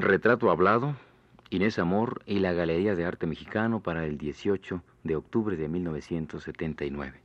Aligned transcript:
Retrato 0.00 0.52
hablado, 0.52 0.94
Inés 1.50 1.80
Amor 1.80 2.22
y 2.24 2.38
la 2.38 2.52
Galería 2.52 2.94
de 2.94 3.04
Arte 3.04 3.26
Mexicano 3.26 3.82
para 3.82 4.04
el 4.04 4.16
18 4.16 4.80
de 5.02 5.16
octubre 5.16 5.56
de 5.56 5.68
1979. 5.68 7.20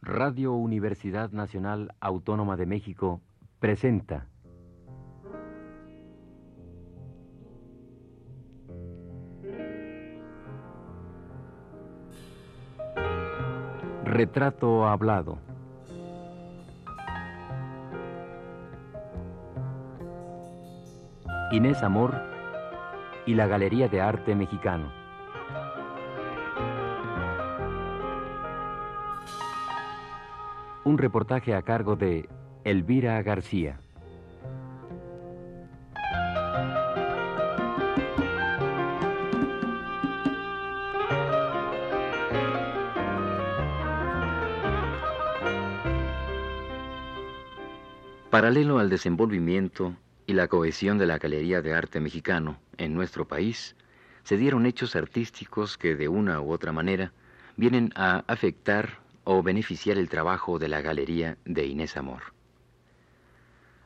Radio 0.00 0.54
Universidad 0.54 1.30
Nacional 1.30 1.94
Autónoma 2.00 2.56
de 2.56 2.64
México 2.64 3.20
presenta 3.60 4.26
Retrato 14.04 14.86
hablado. 14.86 15.38
Inés 21.54 21.84
Amor 21.84 22.20
y 23.26 23.34
la 23.34 23.46
Galería 23.46 23.86
de 23.86 24.00
Arte 24.00 24.34
Mexicano. 24.34 24.92
Un 30.82 30.98
reportaje 30.98 31.54
a 31.54 31.62
cargo 31.62 31.94
de 31.94 32.28
Elvira 32.64 33.22
García. 33.22 33.78
Paralelo 48.28 48.80
al 48.80 48.90
desenvolvimiento 48.90 49.94
y 50.26 50.32
la 50.32 50.48
cohesión 50.48 50.98
de 50.98 51.06
la 51.06 51.18
Galería 51.18 51.62
de 51.62 51.74
Arte 51.74 52.00
Mexicano 52.00 52.58
en 52.78 52.94
nuestro 52.94 53.26
país, 53.26 53.76
se 54.22 54.36
dieron 54.36 54.66
hechos 54.66 54.96
artísticos 54.96 55.76
que 55.76 55.96
de 55.96 56.08
una 56.08 56.40
u 56.40 56.50
otra 56.50 56.72
manera 56.72 57.12
vienen 57.56 57.92
a 57.94 58.24
afectar 58.26 58.98
o 59.24 59.42
beneficiar 59.42 59.98
el 59.98 60.08
trabajo 60.08 60.58
de 60.58 60.68
la 60.68 60.80
Galería 60.80 61.36
de 61.44 61.66
Inés 61.66 61.96
Amor. 61.96 62.22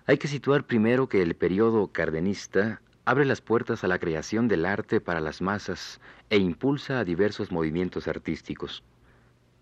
Hay 0.06 0.18
que 0.18 0.28
situar 0.28 0.64
primero 0.64 1.08
que 1.08 1.22
el 1.22 1.34
periodo 1.34 1.88
cardenista 1.88 2.80
abre 3.04 3.24
las 3.24 3.40
puertas 3.40 3.84
a 3.84 3.88
la 3.88 3.98
creación 3.98 4.48
del 4.48 4.64
arte 4.64 5.00
para 5.00 5.20
las 5.20 5.42
masas 5.42 6.00
e 6.30 6.38
impulsa 6.38 6.98
a 6.98 7.04
diversos 7.04 7.50
movimientos 7.50 8.08
artísticos. 8.08 8.82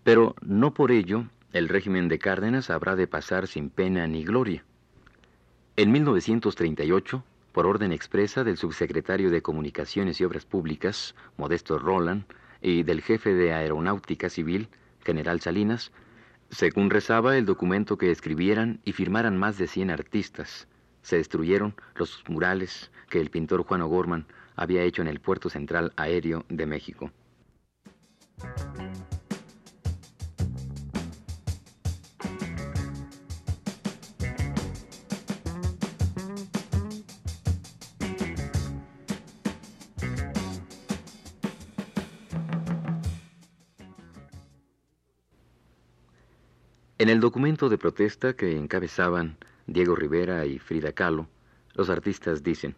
Pero 0.03 0.35
no 0.41 0.73
por 0.73 0.91
ello 0.91 1.25
el 1.53 1.69
régimen 1.69 2.07
de 2.07 2.19
Cárdenas 2.19 2.69
habrá 2.69 2.95
de 2.95 3.07
pasar 3.07 3.47
sin 3.47 3.69
pena 3.69 4.05
ni 4.07 4.23
gloria. 4.23 4.63
En 5.79 5.91
1938, 5.91 7.23
por 7.51 7.67
orden 7.67 7.91
expresa 7.91 8.43
del 8.43 8.57
subsecretario 8.57 9.29
de 9.29 9.43
Comunicaciones 9.43 10.19
y 10.19 10.23
Obras 10.23 10.43
Públicas, 10.43 11.13
Modesto 11.37 11.77
Roland, 11.77 12.23
y 12.63 12.81
del 12.81 13.03
jefe 13.03 13.35
de 13.35 13.53
Aeronáutica 13.53 14.27
Civil, 14.31 14.69
general 15.05 15.39
Salinas, 15.39 15.91
según 16.49 16.89
rezaba 16.89 17.37
el 17.37 17.45
documento 17.45 17.95
que 17.95 18.09
escribieran 18.09 18.79
y 18.85 18.93
firmaran 18.93 19.37
más 19.37 19.59
de 19.59 19.67
100 19.67 19.91
artistas, 19.91 20.67
se 21.03 21.17
destruyeron 21.17 21.75
los 21.93 22.23
murales 22.27 22.89
que 23.07 23.21
el 23.21 23.29
pintor 23.29 23.63
Juan 23.63 23.83
O'Gorman 23.83 24.25
había 24.55 24.81
hecho 24.81 25.03
en 25.03 25.07
el 25.07 25.19
puerto 25.19 25.47
central 25.47 25.93
aéreo 25.95 26.43
de 26.49 26.65
México. 26.65 27.11
En 46.99 47.09
el 47.09 47.19
documento 47.19 47.69
de 47.69 47.77
protesta 47.77 48.33
que 48.33 48.57
encabezaban 48.57 49.37
Diego 49.67 49.95
Rivera 49.95 50.47
y 50.47 50.57
Frida 50.57 50.93
Kahlo, 50.93 51.27
los 51.75 51.91
artistas 51.91 52.41
dicen, 52.41 52.75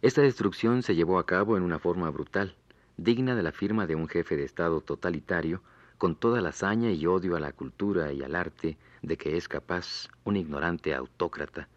esta 0.00 0.22
destrucción 0.22 0.82
se 0.82 0.94
llevó 0.94 1.18
a 1.18 1.26
cabo 1.26 1.58
en 1.58 1.62
una 1.62 1.78
forma 1.78 2.08
brutal, 2.08 2.56
digna 2.96 3.34
de 3.34 3.42
la 3.42 3.52
firma 3.52 3.86
de 3.86 3.94
un 3.94 4.08
jefe 4.08 4.38
de 4.38 4.44
Estado 4.44 4.80
totalitario, 4.80 5.60
con 5.98 6.16
toda 6.16 6.40
la 6.40 6.48
hazaña 6.48 6.90
y 6.92 7.04
odio 7.04 7.36
a 7.36 7.40
la 7.40 7.52
cultura 7.52 8.10
y 8.10 8.22
al 8.22 8.36
arte 8.36 8.78
de 9.02 9.18
que 9.18 9.36
es 9.36 9.48
capaz 9.48 10.08
un 10.24 10.36
ignorante 10.36 10.94
autócrata, 10.94 11.68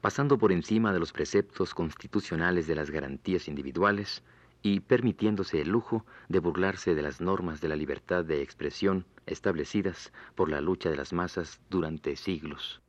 pasando 0.00 0.38
por 0.38 0.52
encima 0.52 0.92
de 0.92 1.00
los 1.00 1.12
preceptos 1.12 1.74
constitucionales 1.74 2.68
de 2.68 2.76
las 2.76 2.92
garantías 2.92 3.48
individuales, 3.48 4.22
y 4.62 4.80
permitiéndose 4.80 5.60
el 5.62 5.70
lujo 5.70 6.04
de 6.28 6.38
burlarse 6.38 6.94
de 6.94 7.02
las 7.02 7.20
normas 7.20 7.60
de 7.60 7.68
la 7.68 7.76
libertad 7.76 8.24
de 8.24 8.42
expresión 8.42 9.06
establecidas 9.26 10.12
por 10.34 10.50
la 10.50 10.60
lucha 10.60 10.90
de 10.90 10.96
las 10.96 11.12
masas 11.12 11.60
durante 11.70 12.16
siglos. 12.16 12.80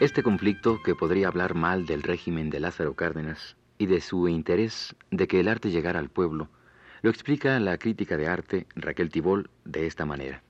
Este 0.00 0.22
conflicto, 0.22 0.80
que 0.80 0.94
podría 0.94 1.26
hablar 1.26 1.56
mal 1.56 1.84
del 1.84 2.04
régimen 2.04 2.50
de 2.50 2.60
Lázaro 2.60 2.94
Cárdenas 2.94 3.56
y 3.78 3.86
de 3.86 4.00
su 4.00 4.28
interés 4.28 4.94
de 5.10 5.26
que 5.26 5.40
el 5.40 5.48
arte 5.48 5.72
llegara 5.72 5.98
al 5.98 6.08
pueblo, 6.08 6.48
lo 7.02 7.10
explica 7.10 7.58
la 7.58 7.78
crítica 7.78 8.16
de 8.16 8.28
arte 8.28 8.68
Raquel 8.76 9.10
Tibol 9.10 9.50
de 9.64 9.88
esta 9.88 10.06
manera. 10.06 10.44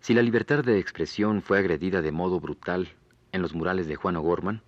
Si 0.00 0.12
la 0.12 0.20
libertad 0.20 0.62
de 0.62 0.78
expresión 0.78 1.40
fue 1.40 1.58
agredida 1.58 2.02
de 2.02 2.12
modo 2.12 2.38
brutal 2.38 2.90
en 3.32 3.40
los 3.40 3.54
murales 3.54 3.86
de 3.86 3.96
Juan 3.96 4.16
O'Gorman, 4.16 4.60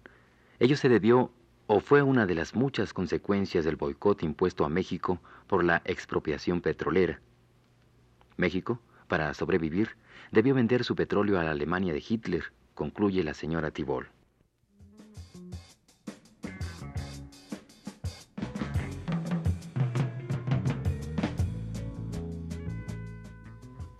ello 0.59 0.79
se 0.79 0.89
debió 0.89 1.31
o 1.67 1.81
fue 1.81 2.01
una 2.01 2.25
de 2.25 2.37
las 2.37 2.55
muchas 2.55 2.95
consecuencias 2.95 3.67
del 3.67 3.77
boicot 3.77 4.23
impuesto 4.23 4.65
a 4.65 4.71
México 4.71 5.21
por 5.49 5.65
la 5.65 5.83
expropiación 5.85 6.63
petrolera. 6.63 7.21
México, 8.39 8.81
para 9.07 9.35
sobrevivir, 9.35 9.91
debió 10.33 10.55
vender 10.55 10.83
su 10.83 10.97
petróleo 10.97 11.39
a 11.39 11.45
la 11.45 11.51
Alemania 11.51 11.93
de 11.93 12.03
Hitler 12.09 12.45
concluye 12.75 13.23
la 13.23 13.35
señora 13.35 13.71
Tibol. 13.71 14.09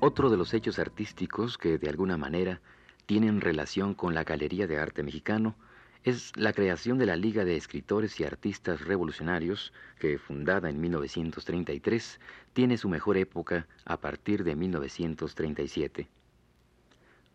Otro 0.07 0.29
de 0.29 0.37
los 0.37 0.53
hechos 0.53 0.79
artísticos 0.79 1.57
que 1.57 1.79
de 1.79 1.89
alguna 1.89 2.19
manera 2.19 2.61
tienen 3.07 3.41
relación 3.41 3.95
con 3.95 4.15
la 4.15 4.25
Galería 4.25 4.67
de 4.67 4.79
Arte 4.79 5.03
Mexicano 5.03 5.57
es 6.05 6.33
la 6.37 6.53
creación 6.53 6.99
de 6.99 7.07
la 7.07 7.17
Liga 7.17 7.47
de 7.47 7.57
Escritores 7.57 8.21
y 8.21 8.25
Artistas 8.25 8.83
Revolucionarios, 8.83 9.73
que 9.99 10.19
fundada 10.19 10.69
en 10.69 10.79
1933, 10.79 12.21
tiene 12.53 12.77
su 12.77 12.91
mejor 12.91 13.17
época 13.17 13.67
a 13.87 13.99
partir 13.99 14.45
de 14.45 14.55
1937. 14.55 16.07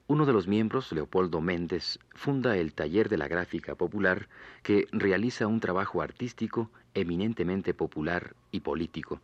Uno 0.09 0.25
de 0.25 0.34
los 0.34 0.47
miembros, 0.47 0.92
Leopoldo 0.92 1.40
Méndez, 1.40 2.00
funda 2.16 2.58
el 2.58 2.74
Taller 2.74 3.09
de 3.09 3.18
la 3.20 3.28
Gráfica 3.28 3.75
Popular, 3.75 4.28
que 4.64 4.88
realiza 4.92 5.46
un 5.46 5.59
trabajo 5.59 6.02
artístico 6.02 6.72
eminentemente 6.96 7.75
popular 7.75 8.34
y 8.50 8.62
político. 8.62 9.22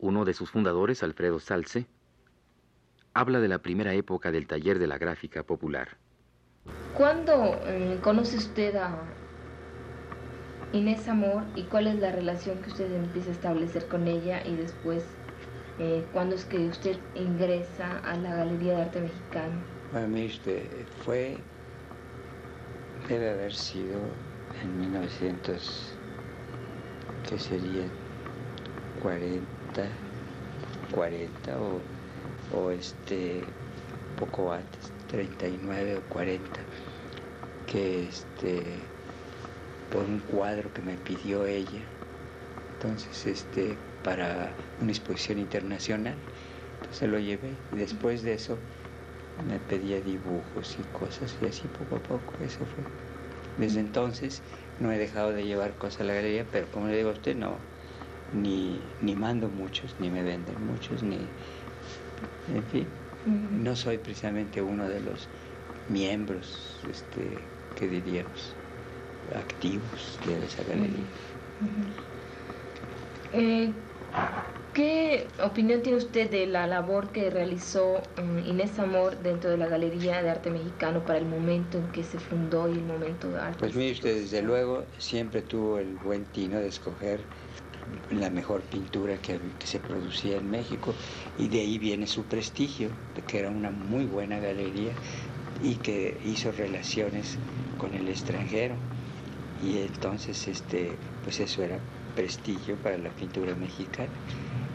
Uno 0.00 0.24
de 0.24 0.34
sus 0.34 0.50
fundadores, 0.50 1.04
Alfredo 1.04 1.38
Salce, 1.38 1.86
habla 3.14 3.38
de 3.38 3.46
la 3.46 3.60
primera 3.60 3.94
época 3.94 4.32
del 4.32 4.48
Taller 4.48 4.80
de 4.80 4.88
la 4.88 4.98
Gráfica 4.98 5.44
Popular. 5.44 5.96
¿Cuándo 6.96 7.60
eh, 7.64 8.00
conoce 8.02 8.38
usted 8.38 8.74
a 8.74 8.98
Inés 10.72 11.06
Amor 11.06 11.44
y 11.54 11.62
cuál 11.62 11.86
es 11.86 12.00
la 12.00 12.10
relación 12.10 12.60
que 12.62 12.70
usted 12.70 12.92
empieza 12.92 13.28
a 13.28 13.34
establecer 13.34 13.86
con 13.86 14.08
ella 14.08 14.44
y 14.44 14.56
después 14.56 15.04
eh, 15.78 16.04
¿Cuándo 16.12 16.34
es 16.34 16.44
que 16.44 16.58
usted 16.68 16.96
ingresa 17.14 17.98
a 17.98 18.16
la 18.16 18.36
Galería 18.36 18.76
de 18.76 18.82
Arte 18.82 19.00
Mexicano? 19.00 19.60
Mire 20.08 20.26
usted, 20.26 20.62
fue, 21.04 21.36
debe 23.08 23.30
haber 23.30 23.54
sido 23.54 23.98
en 24.62 24.80
1900, 24.80 25.94
que 27.28 27.38
sería 27.38 27.84
40, 29.02 29.42
40 30.94 31.58
o, 31.58 31.80
o 32.58 32.70
este, 32.70 33.42
poco 34.18 34.52
antes, 34.52 34.92
39 35.08 35.96
o 35.96 36.00
40, 36.12 36.44
que 37.66 38.08
este, 38.08 38.62
por 39.90 40.04
un 40.04 40.20
cuadro 40.20 40.72
que 40.72 40.82
me 40.82 40.96
pidió 40.96 41.44
ella, 41.44 41.82
entonces 42.74 43.26
este, 43.26 43.76
para 44.02 44.58
una 44.78 44.92
exposición 44.92 45.38
internacional 45.38 46.28
se 46.90 47.08
lo 47.08 47.18
llevé. 47.20 47.66
Después 47.70 48.22
de 48.22 48.34
eso 48.34 48.64
me 49.36 49.60
pedía 49.60 50.00
dibujos 50.02 50.78
y 50.78 50.86
cosas 50.90 51.40
y 51.42 51.46
así 51.46 51.68
poco 51.68 51.96
a 51.96 52.02
poco, 52.02 52.42
eso 52.44 52.66
fue. 52.66 52.92
Desde 53.56 53.80
entonces 53.80 54.44
no 54.78 54.92
he 54.92 54.98
dejado 54.98 55.32
de 55.32 55.46
llevar 55.46 55.78
cosas 55.78 56.02
a 56.02 56.04
la 56.04 56.14
galería, 56.14 56.50
pero 56.50 56.70
como 56.70 56.88
le 56.88 56.96
digo 56.98 57.10
a 57.10 57.12
usted, 57.14 57.36
no, 57.36 57.70
ni, 58.30 58.96
ni 59.00 59.16
mando 59.16 59.50
muchos, 59.50 60.00
ni 60.00 60.10
me 60.10 60.22
venden 60.24 60.62
muchos, 60.64 61.02
ni, 61.02 61.36
en 62.46 62.66
fin, 62.68 63.08
no 63.48 63.76
soy 63.76 63.98
precisamente 63.98 64.62
uno 64.62 64.88
de 64.88 65.00
los 65.00 65.30
miembros, 65.86 66.80
este, 66.84 67.56
que 67.74 67.88
diríamos, 67.88 68.60
activos 69.34 70.20
de 70.22 70.44
esa 70.46 70.64
galería. 70.64 71.14
Eh, 73.30 73.91
¿Qué 74.74 75.28
opinión 75.44 75.82
tiene 75.82 75.98
usted 75.98 76.30
de 76.30 76.46
la 76.46 76.66
labor 76.66 77.12
que 77.12 77.28
realizó 77.28 78.00
mm, 78.16 78.38
Inés 78.48 78.78
Amor 78.78 79.18
dentro 79.22 79.50
de 79.50 79.58
la 79.58 79.66
Galería 79.66 80.22
de 80.22 80.30
Arte 80.30 80.50
Mexicano 80.50 81.04
para 81.04 81.18
el 81.18 81.26
momento 81.26 81.76
en 81.76 81.92
que 81.92 82.02
se 82.02 82.18
fundó 82.18 82.68
y 82.68 82.78
el 82.78 82.84
momento 82.84 83.28
de 83.28 83.38
arte? 83.38 83.58
Pues 83.58 83.74
mire 83.74 83.92
usted, 83.92 84.14
desde 84.14 84.40
luego 84.40 84.84
siempre 84.96 85.42
tuvo 85.42 85.78
el 85.78 85.96
buen 85.96 86.24
tino 86.24 86.58
de 86.58 86.68
escoger 86.68 87.20
la 88.10 88.30
mejor 88.30 88.62
pintura 88.62 89.18
que, 89.18 89.38
que, 89.58 89.66
se 89.66 89.78
producía 89.78 90.38
en 90.38 90.50
México 90.50 90.94
y 91.38 91.48
de 91.48 91.60
ahí 91.60 91.78
viene 91.78 92.06
su 92.06 92.24
prestigio, 92.24 92.88
de 93.14 93.22
que 93.22 93.40
era 93.40 93.50
una 93.50 93.70
muy 93.70 94.06
buena 94.06 94.38
galería 94.38 94.92
y 95.62 95.74
que 95.76 96.18
hizo 96.24 96.50
relaciones 96.52 97.36
con 97.76 97.92
el 97.94 98.08
extranjero 98.08 98.74
y 99.62 99.78
entonces 99.78 100.48
este 100.48 100.96
pues 101.24 101.40
eso 101.40 101.62
era 101.62 101.78
prestigio 102.14 102.76
para 102.76 102.98
la 102.98 103.10
pintura 103.10 103.54
mexicana. 103.54 104.10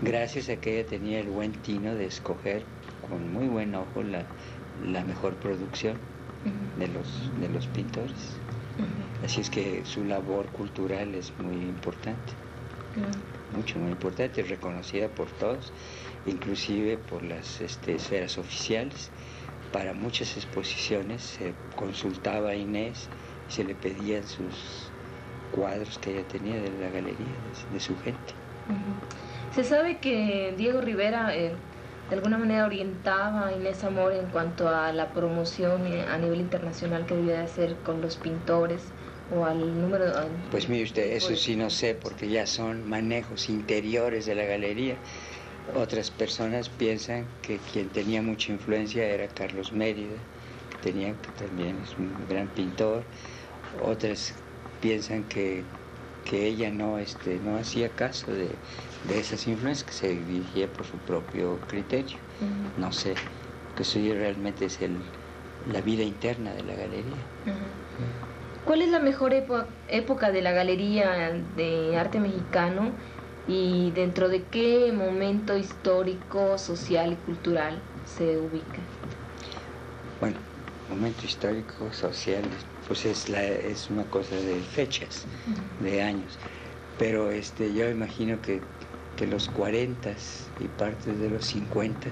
Gracias 0.02 0.50
a 0.50 0.58
que 0.58 0.80
ella 0.80 0.90
tenía 0.90 1.20
el 1.20 1.28
buen 1.28 1.54
tino 1.54 1.96
de 1.96 2.06
escoger 2.06 2.64
con 3.10 3.32
muy 3.34 3.48
buen 3.48 3.74
ojo 3.76 4.04
la, 4.04 5.04
mejor 5.04 5.36
producción 5.36 5.98
de, 6.78 6.88
los, 6.88 7.32
de 7.40 7.50
los 7.50 7.66
pintores. 7.68 8.38
Así 9.24 9.42
es 9.42 9.50
que 9.50 9.82
su 9.86 10.04
labor 10.04 10.46
cultural 10.48 11.16
es 11.16 11.34
muy 11.40 11.56
importante, 11.56 12.34
mucho, 13.56 13.80
muy 13.80 13.92
importante, 13.92 14.44
reconocida 14.44 15.08
por 15.10 15.28
todos, 15.32 15.74
inclusive 16.28 16.98
por 16.98 17.24
las 17.24 17.60
este, 17.62 17.96
esferas 17.96 18.38
oficiales. 18.38 19.10
Para 19.74 19.94
muchas 19.94 20.38
exposiciones 20.38 21.24
se 21.24 21.54
consultaba 21.76 22.50
a 22.50 22.56
Inés 22.56 23.10
y 23.50 23.54
se 23.54 23.64
le 23.64 23.76
pedían 23.76 24.24
sus 24.24 24.87
cuadros 25.52 25.98
que 26.00 26.12
ella 26.12 26.28
tenía 26.28 26.56
de 26.56 26.70
la 26.80 26.90
galería, 26.90 27.26
de, 27.72 27.80
su 27.80 27.98
gente. 28.00 28.34
Se 29.56 29.64
sabe 29.64 29.98
que 29.98 30.54
Diego 30.58 30.82
Rivera 30.82 31.36
eh, 31.36 31.54
de 32.10 32.16
alguna 32.16 32.38
manera 32.38 32.66
orientaba 32.66 33.48
a 33.48 33.54
Inés 33.54 33.84
Amor 33.84 34.14
en 34.14 34.28
cuanto 34.28 34.70
a 34.70 34.92
la 34.94 35.10
promoción 35.10 35.86
eh, 35.88 36.06
a 36.10 36.18
nivel 36.18 36.40
internacional 36.40 37.06
que 37.06 37.16
debía 37.16 37.44
hacer 37.44 37.76
con 37.86 38.02
los 38.02 38.16
pintores 38.18 38.82
o 39.36 39.44
al 39.44 39.82
número 39.82 40.06
Pues 40.52 40.70
mire 40.70 40.84
usted, 40.86 41.12
eso 41.12 41.36
sí 41.36 41.58
no 41.58 41.70
sé, 41.70 41.96
porque 41.96 42.30
ya 42.30 42.48
son 42.48 42.88
manejos 42.88 43.50
interiores 43.50 44.26
de 44.26 44.36
la 44.36 44.46
galería. 44.46 44.96
Otras 45.76 46.12
personas 46.12 46.70
piensan 46.70 47.26
que 47.42 47.60
quien 47.74 47.90
tenía 47.90 48.22
mucha 48.22 48.54
influencia 48.54 49.06
era 49.06 49.28
Carlos 49.28 49.74
Mérida, 49.74 50.16
que, 50.70 50.92
tenía, 50.92 51.14
que 51.14 51.46
también 51.46 51.78
es 51.84 51.98
un 51.98 52.14
gran 52.30 52.48
pintor. 52.48 53.04
Otras 53.84 54.34
piensan 54.82 55.24
que, 55.24 55.64
que 56.26 56.48
ella 56.48 56.72
no, 56.72 56.98
este, 56.98 57.40
no 57.44 57.58
hacía 57.58 57.90
caso 57.90 58.32
de, 58.32 58.50
de 59.08 59.20
esas 59.20 59.48
influencias 59.48 59.88
que 59.88 59.94
se 59.94 60.10
dirigía 60.10 60.68
por 60.68 60.86
su 60.86 60.98
propio 60.98 61.60
criterio. 61.68 62.18
No 62.78 62.92
sé, 62.92 63.16
que 63.76 63.84
eso 63.84 64.00
realmente 64.00 64.66
es 64.66 64.82
el, 64.82 64.98
la 65.72 65.82
vida 65.82 66.04
interna 66.04 66.54
de 66.54 66.64
la 66.64 66.76
galería. 66.76 67.24
¿Cuál 68.66 68.82
es 68.82 68.90
la 68.90 69.00
mejor 69.00 69.34
época 69.88 70.32
de 70.32 70.42
la 70.42 70.52
galería 70.52 71.32
de 71.56 71.98
arte 71.98 72.20
mexicano 72.20 72.92
y 73.48 73.92
dentro 73.92 74.28
de 74.28 74.44
qué 74.44 74.92
momento 74.92 75.58
histórico, 75.58 76.58
social 76.58 77.14
y 77.14 77.16
cultural 77.16 77.80
se 78.18 78.38
ubica? 78.38 78.82
Bueno, 80.20 80.36
momento 80.90 81.26
histórico, 81.26 81.94
social, 81.94 82.44
pues 82.88 83.06
es, 83.06 83.30
la, 83.30 83.44
es 83.44 83.90
una 83.90 84.04
cosa 84.06 84.36
de 84.36 84.60
fechas, 84.62 85.26
de 85.82 86.02
años. 86.02 86.38
Pero 86.98 87.30
este, 87.30 87.74
yo 87.74 87.90
imagino 87.90 88.42
que 88.42 88.62
que 89.18 89.28
los 89.28 89.50
40 89.50 90.12
y 90.60 90.68
partes 90.80 91.20
de 91.20 91.30
los 91.30 91.46
50 91.46 92.08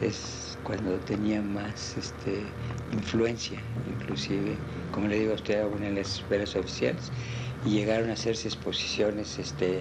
es 0.00 0.56
cuando 0.62 0.94
tenía 1.00 1.42
más 1.42 1.96
este, 1.96 2.42
influencia, 2.92 3.58
inclusive, 4.00 4.54
como 4.92 5.08
le 5.08 5.18
digo 5.18 5.32
a 5.32 5.34
usted, 5.34 5.60
aún 5.60 5.82
en 5.82 5.96
las 5.96 6.20
esferas 6.20 6.54
oficiales, 6.54 7.10
y 7.66 7.70
llegaron 7.70 8.08
a 8.10 8.12
hacerse 8.12 8.46
exposiciones 8.46 9.38
este, 9.40 9.80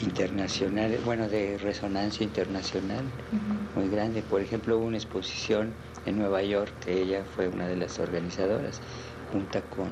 internacionales, 0.00 1.04
bueno, 1.04 1.28
de 1.28 1.58
resonancia 1.58 2.22
internacional 2.22 3.04
muy 3.74 3.88
grande. 3.88 4.22
Por 4.22 4.40
ejemplo, 4.40 4.78
hubo 4.78 4.86
una 4.86 4.96
exposición 4.96 5.72
en 6.06 6.18
Nueva 6.18 6.42
York, 6.42 6.72
que 6.84 7.02
ella 7.02 7.24
fue 7.34 7.48
una 7.48 7.66
de 7.66 7.76
las 7.76 7.98
organizadoras, 7.98 8.80
junto 9.32 9.60
con 9.74 9.90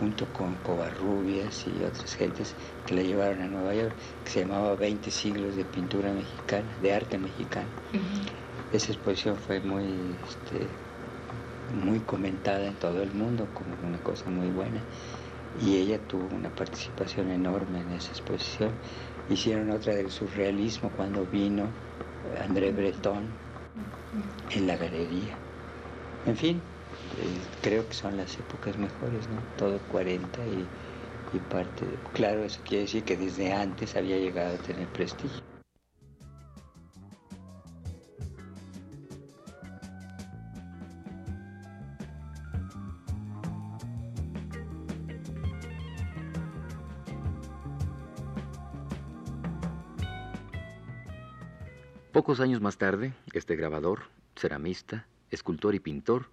junto 0.00 0.24
con 0.32 0.54
Covarrubias 0.64 1.66
y 1.66 1.84
otras 1.84 2.14
gentes 2.14 2.54
que 2.86 2.94
la 2.94 3.02
llevaron 3.02 3.42
a 3.42 3.46
Nueva 3.46 3.74
York, 3.74 3.92
que 4.24 4.30
se 4.30 4.40
llamaba 4.40 4.74
20 4.74 5.10
siglos 5.10 5.56
de 5.56 5.64
pintura 5.66 6.10
mexicana, 6.10 6.64
de 6.80 6.94
arte 6.94 7.18
mexicano. 7.18 7.68
Esa 8.72 8.92
exposición 8.92 9.36
fue 9.36 9.60
muy, 9.60 9.84
este, 10.26 10.66
muy 11.84 11.98
comentada 12.00 12.66
en 12.66 12.74
todo 12.76 13.02
el 13.02 13.12
mundo 13.12 13.46
como 13.52 13.76
una 13.86 13.98
cosa 13.98 14.30
muy 14.30 14.48
buena 14.48 14.80
y 15.62 15.76
ella 15.76 15.98
tuvo 16.08 16.34
una 16.34 16.48
participación 16.48 17.30
enorme 17.30 17.80
en 17.80 17.90
esa 17.92 18.10
exposición. 18.10 18.70
Hicieron 19.28 19.70
otra 19.70 19.94
del 19.94 20.10
surrealismo 20.10 20.90
cuando 20.96 21.26
vino 21.26 21.64
André 22.42 22.72
Breton 22.72 23.24
en 24.50 24.66
la 24.66 24.76
galería. 24.76 25.36
En 26.26 26.36
fin, 26.36 26.62
creo 27.62 27.86
que 27.86 27.94
son 27.94 28.16
las 28.16 28.38
épocas 28.38 28.76
mejores, 28.76 29.28
¿no? 29.28 29.42
Todo 29.56 29.78
40 29.90 30.46
y, 30.46 30.66
y 31.36 31.38
parte. 31.38 31.84
claro, 32.12 32.44
eso 32.44 32.60
quiere 32.64 32.82
decir 32.82 33.04
que 33.04 33.16
desde 33.16 33.52
antes 33.52 33.96
había 33.96 34.18
llegado 34.18 34.54
a 34.54 34.58
tener 34.58 34.88
prestigio. 34.88 35.42
Pocos 52.12 52.40
años 52.40 52.60
más 52.60 52.76
tarde, 52.76 53.14
este 53.32 53.56
grabador, 53.56 54.02
ceramista, 54.36 55.06
escultor 55.30 55.74
y 55.74 55.80
pintor 55.80 56.26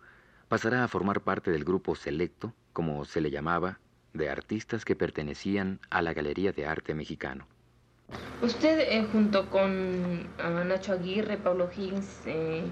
pasará 0.47 0.83
a 0.83 0.87
formar 0.87 1.21
parte 1.21 1.51
del 1.51 1.63
grupo 1.63 1.95
selecto, 1.95 2.53
como 2.73 3.05
se 3.05 3.21
le 3.21 3.31
llamaba, 3.31 3.79
de 4.13 4.29
artistas 4.29 4.85
que 4.85 4.95
pertenecían 4.95 5.79
a 5.89 6.01
la 6.01 6.13
Galería 6.13 6.51
de 6.51 6.65
Arte 6.65 6.93
Mexicano. 6.93 7.45
Usted, 8.41 8.79
eh, 8.79 9.05
junto 9.11 9.49
con 9.49 10.27
ah, 10.39 10.63
Nacho 10.65 10.93
Aguirre, 10.93 11.37
Pablo 11.37 11.69
Higgins, 11.75 12.21
eh, 12.25 12.63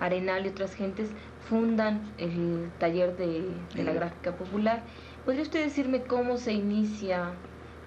Arenal 0.00 0.46
y 0.46 0.48
otras 0.48 0.74
gentes, 0.74 1.10
fundan 1.48 2.12
el 2.18 2.70
taller 2.78 3.16
de, 3.16 3.44
la 3.76 3.92
gráfica 3.92 4.32
popular. 4.36 4.82
¿Podría 5.24 5.42
usted 5.42 5.62
decirme 5.62 6.02
cómo 6.02 6.36
se 6.36 6.52
inicia, 6.52 7.34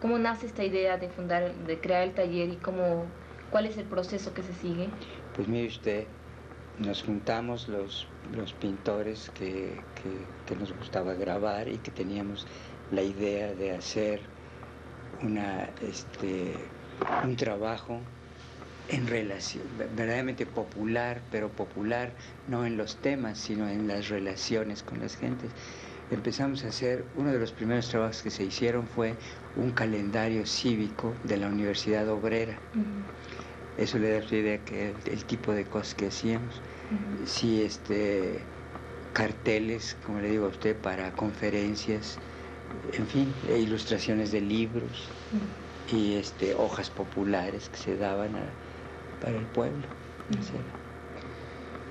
cómo 0.01 0.17
nace 0.17 0.45
esta 0.45 0.63
idea 0.63 0.97
de 0.97 1.09
fundar, 1.09 1.53
de 1.53 1.79
crear 1.79 2.03
el 2.03 2.13
taller 2.13 2.49
y 2.49 2.55
cómo, 2.55 3.05
cuál 3.51 3.65
es 3.65 3.77
el 3.77 3.85
proceso 3.85 4.33
que 4.33 4.43
se 4.43 4.53
sigue? 4.53 4.87
Pues 5.35 5.49
mire 5.49 5.67
usted, 5.67 6.05
nos 6.79 7.03
juntamos 7.03 7.67
los, 7.67 8.07
los 8.35 8.53
pintores 8.53 9.31
que, 9.33 9.81
nos 10.59 10.75
gustaba 10.77 11.13
grabar 11.13 11.67
y 11.67 11.77
que 11.77 11.91
teníamos 11.91 12.47
la 12.91 13.01
idea 13.01 13.53
de 13.53 13.71
hacer 13.71 14.21
una, 15.21 15.69
este, 15.81 16.53
un 17.23 17.35
trabajo 17.35 17.99
en 18.89 19.07
relación, 19.07 19.63
verdaderamente 19.77 20.45
popular, 20.45 21.21
pero 21.31 21.49
popular 21.49 22.11
no 22.47 22.65
en 22.65 22.77
los 22.77 22.97
temas, 22.97 23.39
sino 23.39 23.67
en 23.67 23.87
las 23.87 24.09
relaciones 24.09 24.83
con 24.83 24.99
las 24.99 25.15
gentes. 25.15 25.49
Empezamos 26.11 26.63
a 26.63 26.67
hacer, 26.67 27.03
uno 27.15 27.31
de 27.31 27.39
los 27.39 27.51
primeros 27.51 27.89
trabajos 27.89 28.21
que 28.21 28.29
se 28.29 28.43
hicieron 28.43 28.85
fue 28.85 29.15
un 29.55 29.71
calendario 29.71 30.45
cívico 30.45 31.15
de 31.23 31.37
la 31.37 31.47
Universidad 31.47 32.07
Obrera. 32.09 32.59
Eso 33.77 33.99
le 33.99 34.09
da 34.09 34.23
idea 34.35 34.57
que 34.59 34.95
el, 35.05 35.25
tipo 35.25 35.51
de 35.53 35.65
cosas 35.65 35.95
que 35.95 36.07
hacíamos. 36.07 36.61
Sí, 37.25 37.61
este, 37.61 38.39
carteles, 39.13 39.97
como 40.05 40.19
le 40.19 40.29
digo 40.29 40.45
a 40.45 40.49
usted, 40.49 40.75
para 40.79 41.11
conferencias, 41.11 42.17
en 42.93 43.07
fin, 43.07 43.33
e 43.47 43.59
ilustraciones 43.59 44.31
de 44.31 44.41
libros 44.41 45.09
y 45.87 46.15
este, 46.15 46.53
hojas 46.55 46.89
populares 46.89 47.69
que 47.69 47.77
se 47.77 47.97
daban 47.97 48.33
para 49.19 49.37
el 49.37 49.45
pueblo. 49.47 49.87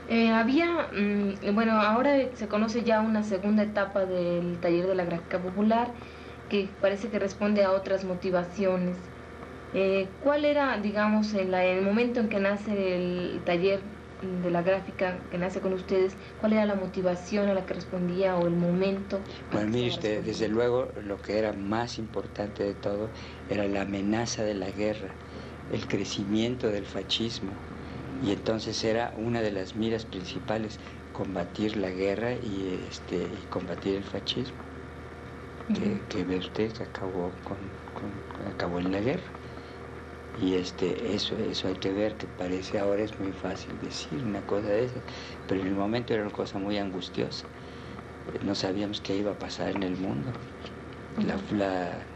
Eh, 0.07 0.31
había, 0.31 0.88
mm, 0.93 1.55
bueno, 1.55 1.81
ahora 1.81 2.35
se 2.35 2.49
conoce 2.49 2.83
ya 2.85 3.00
una 3.00 3.23
segunda 3.23 3.62
etapa 3.62 4.05
del 4.05 4.61
taller 4.61 4.87
de 4.87 4.95
la 4.95 5.05
gráfica 5.05 5.41
popular 5.41 5.95
que 6.49 6.76
parece 6.81 7.09
que 7.11 7.19
responde 7.19 7.64
a 7.64 7.73
otras 7.73 8.05
motivaciones. 8.05 8.99
Eh, 9.75 10.07
¿Cuál 10.21 10.45
era, 10.45 10.78
digamos, 10.78 11.35
en, 11.35 11.52
el 11.52 11.83
momento 11.83 12.21
en 12.21 12.28
que 12.28 12.38
nace 12.38 12.95
el 12.95 13.40
taller 13.45 13.81
de 14.23 14.50
la 14.50 14.62
gráfica 14.62 15.19
que 15.31 15.37
nace 15.37 15.61
con 15.61 15.73
ustedes, 15.73 16.16
cuál 16.40 16.52
era 16.52 16.64
la 16.64 16.76
motivación 16.76 17.49
a 17.49 17.54
la 17.54 17.66
que 17.66 17.75
respondía 17.75 18.37
o 18.37 18.47
el 18.47 18.54
momento? 18.54 19.19
Bueno, 19.52 19.71
mire 19.71 19.88
usted, 19.88 20.23
desde 20.23 20.49
luego 20.49 20.88
lo 21.02 21.21
que 21.21 21.38
era 21.38 21.52
más 21.52 21.99
importante 21.99 22.62
de 22.62 22.75
todo 22.75 23.11
era 23.50 23.66
la 23.66 23.83
amenaza 23.83 24.45
de 24.45 24.54
la 24.54 24.71
guerra, 24.71 25.11
el 25.73 25.87
crecimiento 25.88 26.69
del 26.69 26.87
fascismo, 26.87 27.50
y 28.25 28.31
entonces 28.31 28.83
era 28.85 29.12
una 29.16 29.43
de 29.43 29.50
las 29.50 29.75
miras 29.75 30.04
principales 30.04 30.78
combatir 31.12 31.76
la 31.76 31.90
guerra 31.90 32.33
y, 32.33 32.87
este, 32.88 33.26
combatir 33.50 33.97
el 33.97 34.04
fascismo, 34.04 34.62
que, 36.09 36.25
ve 36.25 36.38
usted 36.38 36.73
que 36.73 36.85
acabó, 36.85 37.33
con, 37.43 37.59
acabó 38.49 38.78
en 38.78 38.93
la 38.93 39.00
guerra. 39.00 39.44
Y 40.35 40.55
este, 40.55 41.14
eso, 41.14 41.37
eso 41.38 41.69
hay 41.69 41.76
que 41.79 41.93
ver, 41.93 42.17
que 42.17 42.26
parece 42.29 42.79
ahora 42.79 43.03
es 43.03 43.19
muy 43.21 43.33
fácil 43.33 43.79
decir 43.79 44.25
una 44.25 44.45
cosa 44.47 44.69
de 44.69 44.85
esas, 44.85 45.05
pero 45.47 45.61
en 45.61 45.69
el 45.69 45.75
momento 45.76 46.12
era 46.12 46.23
una 46.23 46.33
cosa 46.33 46.59
muy 46.59 46.76
angustiosa. 46.79 47.50
No 48.43 48.55
sabíamos 48.55 49.00
qué 49.00 49.17
iba 49.17 49.33
a 49.33 49.38
pasar 49.38 49.71
en 49.71 49.83
el 49.85 49.97
mundo. 49.97 50.37
La, 51.17 51.45
la, 51.50 52.09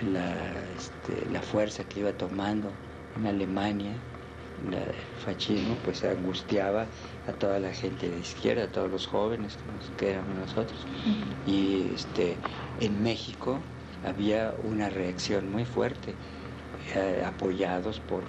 la, 0.00 0.70
este, 0.76 1.26
la 1.28 1.42
fuerza 1.42 1.84
que 1.88 2.00
iba 2.00 2.16
tomando 2.16 2.78
en 3.14 3.26
Alemania, 3.26 4.04
el 4.58 4.94
fascismo 5.16 5.80
pues 5.82 6.04
angustiaba 6.04 6.90
a 7.26 7.32
toda 7.34 7.60
la 7.60 7.72
gente 7.74 8.10
de 8.10 8.18
izquierda, 8.20 8.64
a 8.64 8.72
todos 8.72 8.90
los 8.90 9.06
jóvenes 9.06 9.58
que 9.96 10.10
éramos 10.10 10.36
nosotros. 10.36 10.88
Y 11.44 11.92
este, 11.94 12.42
en 12.76 13.02
México 13.02 13.68
había 14.02 14.54
una 14.58 14.90
reacción 14.90 15.50
muy 15.50 15.64
fuerte, 15.66 16.18
eh, 16.94 17.22
apoyados 17.24 18.00
por, 18.00 18.24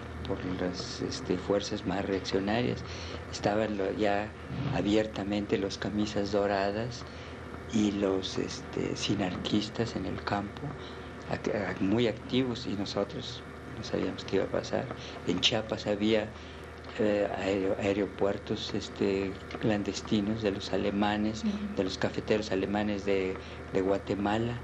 las 0.62 1.01
este, 1.01 1.38
fuerzas 1.38 1.86
más 1.86 2.05
reaccionarias. 2.05 2.84
Estaban 3.31 3.77
ya 3.98 4.29
abiertamente 4.74 5.58
los 5.58 5.77
camisas 5.77 6.31
doradas 6.31 7.03
y 7.74 7.91
los 7.91 8.38
este, 8.38 8.96
sinarquistas 8.96 9.96
en 9.98 10.05
el 10.05 10.24
campo, 10.24 10.62
muy 11.81 12.08
activos 12.08 12.65
y 12.65 12.74
nosotros 12.75 13.43
no 13.77 13.84
sabíamos 13.84 14.24
qué 14.25 14.38
iba 14.38 14.46
a 14.46 14.51
pasar. 14.51 14.86
En 15.27 15.41
Chiapas 15.41 15.88
había 15.88 16.27
eh, 17.00 17.74
aeropuertos 17.79 18.74
este, 18.74 19.31
clandestinos 19.62 20.41
de 20.41 20.51
los 20.51 20.74
alemanes, 20.74 21.43
de 21.77 21.84
los 21.84 21.98
cafeteros 21.98 22.51
alemanes 22.51 23.05
de, 23.05 23.38
Guatemala. 23.74 24.60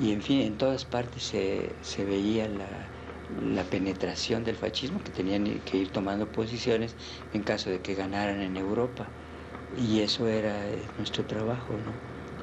Y 0.00 0.12
en 0.12 0.22
fin, 0.22 0.40
en 0.40 0.58
todas 0.58 0.84
partes 0.84 1.22
se, 1.22 2.04
veía 2.04 2.48
la, 2.48 2.66
penetración 3.70 4.44
del 4.44 4.56
fascismo, 4.56 5.02
que 5.02 5.12
tenían 5.12 5.44
que 5.62 5.76
ir 5.78 5.92
tomando 5.92 6.30
posiciones 6.32 6.96
en 7.32 7.42
caso 7.42 7.70
de 7.70 7.80
que 7.82 7.94
ganaran 7.94 8.40
en 8.40 8.56
Europa. 8.56 9.12
Y 9.76 10.00
eso 10.00 10.28
era 10.28 10.68
eh, 10.68 10.92
nuestro 10.96 11.26
trabajo, 11.26 11.78
¿no? 11.78 12.00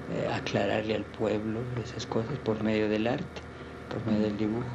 Eh, 0.08 0.28
aclararle 0.28 0.96
al 0.96 1.06
pueblo 1.06 1.60
esas 1.82 2.06
cosas 2.06 2.38
por 2.40 2.62
medio 2.64 2.90
del 2.90 3.08
arte, 3.08 3.42
por 3.88 4.06
medio 4.06 4.22
del 4.24 4.38
dibujo. 4.38 4.68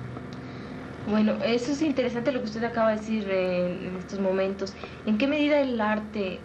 Bueno, 1.04 1.38
eso 1.42 1.72
es 1.72 1.80
interesante 1.82 2.32
lo 2.32 2.40
que 2.40 2.46
usted 2.46 2.64
acaba 2.64 2.90
de 2.90 2.96
decir 2.96 3.28
eh, 3.30 3.86
en 3.88 3.96
estos 3.96 4.20
momentos. 4.20 4.74
¿En 5.04 5.18
qué 5.18 5.26
medida 5.26 5.60
el 5.60 5.80
arte 5.80 6.42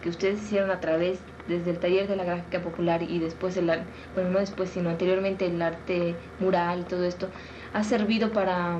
que 0.00 0.08
ustedes 0.08 0.42
hicieron 0.42 0.70
a 0.70 0.80
través, 0.80 1.24
desde 1.46 1.70
el 1.70 1.78
taller 1.80 2.06
de 2.08 2.16
la 2.16 2.24
gráfica 2.24 2.62
popular 2.62 3.02
y 3.02 3.18
después, 3.18 3.56
el, 3.56 3.66
bueno, 4.14 4.30
no 4.30 4.38
después, 4.38 4.70
sino 4.70 4.90
anteriormente 4.90 5.46
el 5.46 5.60
arte 5.62 6.18
mural 6.38 6.80
y 6.80 6.84
todo 6.84 7.04
esto, 7.04 7.32
ha 7.72 7.84
servido 7.84 8.32
para, 8.32 8.78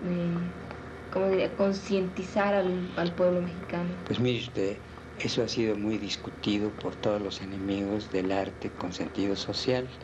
eh, 0.00 1.54
concientizar 1.56 2.54
al, 2.54 2.92
al 2.96 3.14
pueblo 3.14 3.42
mexicano? 3.42 4.04
Pues 4.04 4.20
mire 4.20 4.40
usted, 4.40 4.82
eso 5.16 5.42
ha 5.42 5.48
sido 5.48 5.76
muy 5.76 5.98
discutido 5.98 6.78
por 6.78 6.96
todos 6.96 7.20
los 7.20 7.40
enemigos 7.42 8.10
del 8.10 8.32
arte 8.32 8.74
con 8.74 8.92
sentido 8.92 9.36
social, 9.36 9.98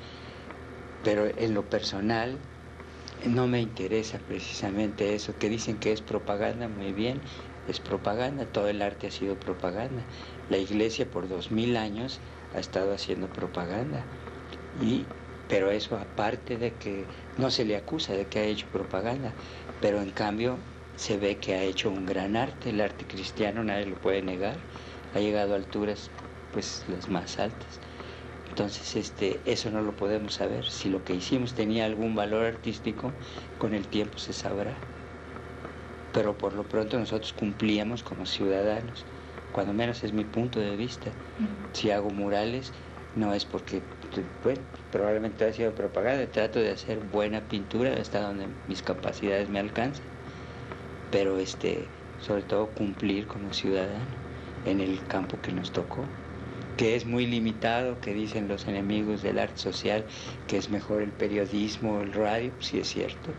pero 1.02 1.26
en 1.26 1.54
lo 1.54 1.68
personal 1.68 2.48
no 3.24 3.46
me 3.46 3.60
interesa 3.60 4.18
precisamente 4.26 5.14
eso, 5.14 5.38
que 5.38 5.48
dicen 5.48 5.78
que 5.78 5.92
es 5.92 6.02
propaganda, 6.02 6.68
muy 6.68 6.92
bien, 6.92 7.22
es 7.64 7.80
propaganda, 7.80 8.52
todo 8.52 8.68
el 8.68 8.82
arte 8.82 9.06
ha 9.08 9.10
sido 9.10 9.38
propaganda. 9.40 10.06
La 10.46 10.58
iglesia 10.58 11.10
por 11.10 11.28
dos 11.28 11.50
mil 11.50 11.76
años 11.76 12.22
ha 12.50 12.58
estado 12.60 12.92
haciendo 12.92 13.32
propaganda. 13.32 14.08
Y, 14.72 15.14
pero 15.54 15.70
eso 15.70 15.96
aparte 15.96 16.58
de 16.58 16.78
que 16.78 17.06
no 17.36 17.48
se 17.48 17.64
le 17.64 17.76
acusa 17.76 18.12
de 18.12 18.26
que 18.26 18.40
ha 18.40 18.44
hecho 18.44 18.66
propaganda, 18.72 19.36
pero 19.78 20.02
en 20.02 20.10
cambio 20.10 20.58
se 20.96 21.16
ve 21.16 21.38
que 21.38 21.54
ha 21.54 21.62
hecho 21.62 21.90
un 21.90 22.06
gran 22.06 22.34
arte, 22.34 22.70
el 22.70 22.80
arte 22.80 23.06
cristiano, 23.06 23.62
nadie 23.62 23.86
lo 23.86 23.94
puede 23.94 24.20
negar, 24.20 24.56
ha 25.14 25.20
llegado 25.20 25.52
a 25.54 25.56
alturas 25.56 26.10
pues 26.50 26.82
las 26.88 27.08
más 27.08 27.38
altas. 27.38 27.78
Entonces, 28.48 28.96
este, 28.96 29.42
eso 29.44 29.70
no 29.70 29.80
lo 29.80 29.94
podemos 29.94 30.34
saber. 30.34 30.64
Si 30.66 30.88
lo 30.90 31.04
que 31.04 31.14
hicimos 31.14 31.54
tenía 31.54 31.84
algún 31.86 32.16
valor 32.16 32.44
artístico, 32.46 33.14
con 33.56 33.74
el 33.74 33.86
tiempo 33.86 34.18
se 34.18 34.32
sabrá. 34.32 34.82
Pero 36.12 36.36
por 36.36 36.54
lo 36.54 36.68
pronto 36.68 36.98
nosotros 36.98 37.32
cumplíamos 37.32 38.02
como 38.02 38.26
ciudadanos, 38.26 39.06
cuando 39.52 39.72
menos 39.72 40.02
es 40.02 40.12
mi 40.12 40.24
punto 40.24 40.58
de 40.60 40.76
vista. 40.76 41.10
Si 41.72 41.90
hago 41.92 42.10
murales, 42.10 42.72
no 43.14 43.34
es 43.34 43.44
porque, 43.44 43.82
bueno, 44.42 44.60
probablemente 44.92 45.44
ha 45.44 45.52
sido 45.52 45.72
propaganda, 45.72 46.26
trato 46.26 46.58
de 46.58 46.70
hacer 46.70 46.98
buena 46.98 47.40
pintura 47.40 47.94
hasta 48.00 48.20
donde 48.20 48.46
mis 48.68 48.82
capacidades 48.82 49.48
me 49.48 49.58
alcanzan. 49.58 50.04
Pero 51.10 51.38
este, 51.38 51.86
sobre 52.20 52.42
todo 52.42 52.68
cumplir 52.68 53.26
como 53.26 53.52
ciudadano 53.52 54.04
en 54.66 54.80
el 54.80 54.98
campo 55.06 55.36
que 55.42 55.52
nos 55.52 55.70
tocó 55.70 56.04
que 56.76 56.96
es 56.96 57.06
muy 57.06 57.26
limitado, 57.26 58.00
que 58.00 58.14
dicen 58.14 58.48
los 58.48 58.66
enemigos 58.66 59.22
del 59.22 59.38
arte 59.38 59.58
social, 59.58 60.04
que 60.48 60.56
es 60.56 60.70
mejor 60.70 61.02
el 61.02 61.10
periodismo, 61.10 62.00
el 62.00 62.12
radio, 62.12 62.50
sí 62.58 62.78
es 62.78 62.88
cierto, 62.88 63.30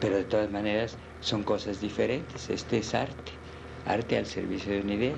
pero 0.00 0.16
de 0.16 0.24
todas 0.24 0.50
maneras 0.50 0.96
son 1.20 1.42
cosas 1.44 1.80
diferentes. 1.80 2.50
Este 2.50 2.78
es 2.78 2.94
arte, 2.94 3.32
arte 3.86 4.18
al 4.18 4.26
servicio 4.26 4.72
de 4.72 4.80
una 4.80 4.94
idea, 4.94 5.14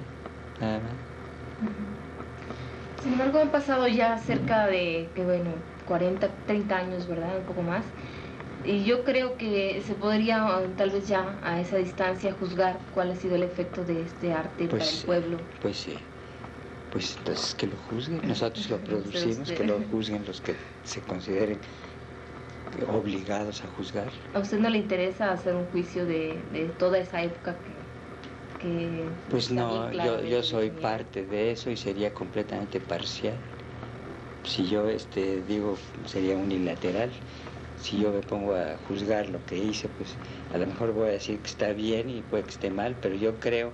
nada 0.61 0.81
más. 0.81 2.00
Sin 3.03 3.13
embargo, 3.13 3.41
han 3.41 3.51
pasado 3.51 3.89
ya 3.89 4.19
cerca 4.19 4.67
de, 4.67 5.09
que 5.15 5.25
bueno, 5.25 5.51
40, 5.87 6.29
30 6.47 6.77
años, 6.77 7.09
¿verdad? 7.09 7.39
Un 7.39 7.45
poco 7.45 7.63
más. 7.63 7.85
Y 8.65 8.85
yo 8.85 9.05
creo 9.05 9.37
que 9.37 9.83
se 9.87 9.95
podría 9.95 10.47
tal 10.77 10.91
vez 10.91 11.09
ya 11.09 11.39
a 11.43 11.61
esa 11.61 11.79
distancia 11.79 12.33
juzgar 12.39 12.79
cuál 12.95 13.11
ha 13.11 13.17
sido 13.17 13.37
el 13.37 13.43
efecto 13.43 13.85
de 13.85 14.03
este 14.03 14.33
arte 14.35 14.67
para 14.67 14.79
pues 14.79 15.01
el 15.01 15.07
pueblo. 15.07 15.39
Pues 15.63 15.79
sí 15.79 15.99
pues 16.91 17.17
entonces 17.19 17.55
que 17.55 17.67
lo 17.67 17.77
juzguen, 17.77 18.21
nosotros 18.27 18.69
lo 18.69 18.79
producimos, 18.85 19.51
que 19.51 19.65
lo 19.65 19.81
juzguen 19.91 20.25
los 20.27 20.41
que 20.41 20.55
se 20.85 21.01
consideren 21.01 21.59
obligados 22.89 23.65
a 23.65 23.69
juzgar. 23.69 24.09
¿A 24.35 24.39
usted 24.39 24.59
no 24.59 24.71
le 24.71 24.79
interesa 24.79 25.33
hacer 25.33 25.55
un 25.55 25.65
juicio 25.67 26.05
de, 26.05 26.71
toda 26.79 26.99
esa 26.99 27.23
época 27.23 27.57
que... 28.61 29.09
pues 29.31 29.51
no, 29.51 29.91
yo, 29.93 30.23
yo 30.23 30.43
soy 30.43 30.71
parte 30.71 31.25
de 31.25 31.53
eso 31.53 31.71
y 31.71 31.77
sería 31.77 32.13
completamente 32.13 32.81
parcial. 32.81 33.35
Si 34.45 34.69
yo 34.69 34.89
este, 34.89 35.43
digo, 35.43 35.79
sería 36.07 36.37
unilateral. 36.37 37.11
Si 37.77 37.99
yo 37.99 38.13
me 38.13 38.21
pongo 38.21 38.55
a 38.55 38.77
juzgar 38.89 39.29
lo 39.31 39.45
que 39.47 39.57
hice, 39.57 39.89
pues 39.89 40.15
a 40.53 40.59
lo 40.59 40.67
mejor 40.67 40.93
voy 40.93 41.09
a 41.09 41.13
decir 41.13 41.39
que 41.41 41.49
está 41.49 41.73
bien 41.73 42.11
y 42.11 42.21
puede 42.23 42.45
que 42.45 42.51
esté 42.51 42.71
mal, 42.71 42.95
pero 43.01 43.15
yo 43.15 43.39
creo 43.41 43.73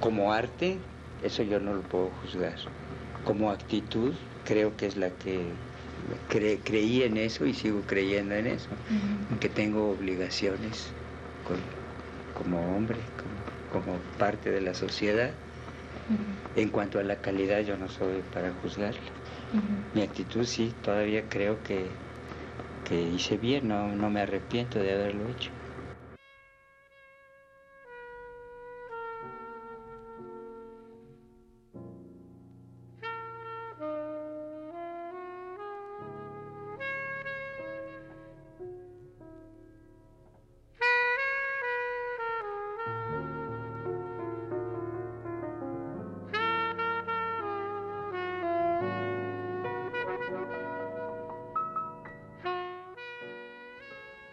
como 0.00 0.32
arte 0.32 0.78
eso 1.22 1.42
yo 1.42 1.60
no 1.60 1.74
lo 1.74 1.82
puedo 1.82 2.10
juzgar. 2.22 2.56
Como 3.24 3.50
actitud, 3.50 4.14
creo 4.44 4.76
que 4.76 4.86
es 4.86 4.96
la 4.96 5.10
que 5.10 5.52
creí 6.64 7.02
en 7.02 7.16
eso 7.16 7.46
y 7.46 7.54
sigo 7.54 7.82
creyendo 7.86 8.34
en 8.34 8.46
eso, 8.46 8.68
en 9.30 9.38
que 9.38 9.48
tengo 9.48 9.90
obligaciones 9.90 10.92
como 12.34 12.76
hombre, 12.76 12.98
como, 13.16 13.39
parte 14.18 14.50
de 14.50 14.60
la 14.60 14.74
sociedad. 14.74 15.30
En 16.56 16.70
cuanto 16.70 16.98
a 16.98 17.02
la 17.02 17.20
calidad, 17.20 17.60
yo 17.60 17.76
no 17.76 17.88
soy 17.88 18.22
para 18.22 18.52
juzgarla. 18.52 19.00
Mi 19.94 20.02
actitud 20.02 20.44
sí, 20.44 20.72
todavía 20.82 21.28
creo 21.28 21.62
que, 21.62 21.86
que 22.84 23.00
hice 23.00 23.36
bien, 23.36 23.68
no, 23.68 23.88
no 23.96 24.10
me 24.10 24.20
arrepiento 24.20 24.78
de 24.80 24.92
haberlo 24.92 25.28
hecho. 25.28 25.50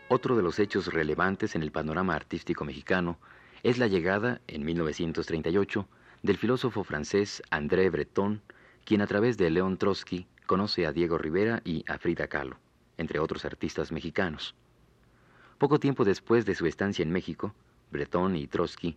Otro 0.10 0.38
de 0.38 0.42
los 0.42 0.58
hechos 0.60 0.94
relevantes 0.94 1.56
en 1.56 1.64
el 1.64 1.72
panorama 1.74 2.16
artístico 2.16 2.64
mexicano 2.64 3.18
es 3.62 3.78
la 3.78 3.88
llegada, 3.88 4.40
en 4.48 4.64
1938, 4.64 5.86
del 6.24 6.38
filósofo 6.38 6.86
francés 6.86 7.44
André 7.50 7.90
Breton, 7.90 8.42
quien 8.86 9.02
a 9.02 9.08
través 9.08 9.38
de 9.38 9.50
León 9.50 9.78
Trotsky 9.78 10.26
conoce 10.46 10.86
a 10.86 10.94
Diego 10.94 11.18
Rivera 11.18 11.62
y 11.66 11.84
a 11.92 11.98
Frida 11.98 12.28
Kahlo, 12.28 12.56
entre 12.98 13.20
otros 13.20 13.44
artistas 13.44 13.92
mexicanos. 13.92 14.56
Poco 15.58 15.78
tiempo 15.78 16.06
después 16.06 16.46
de 16.46 16.56
su 16.56 16.68
estancia 16.68 17.04
en 17.04 17.12
México, 17.12 17.54
Breton 17.92 18.38
y 18.38 18.48
Trotsky 18.48 18.96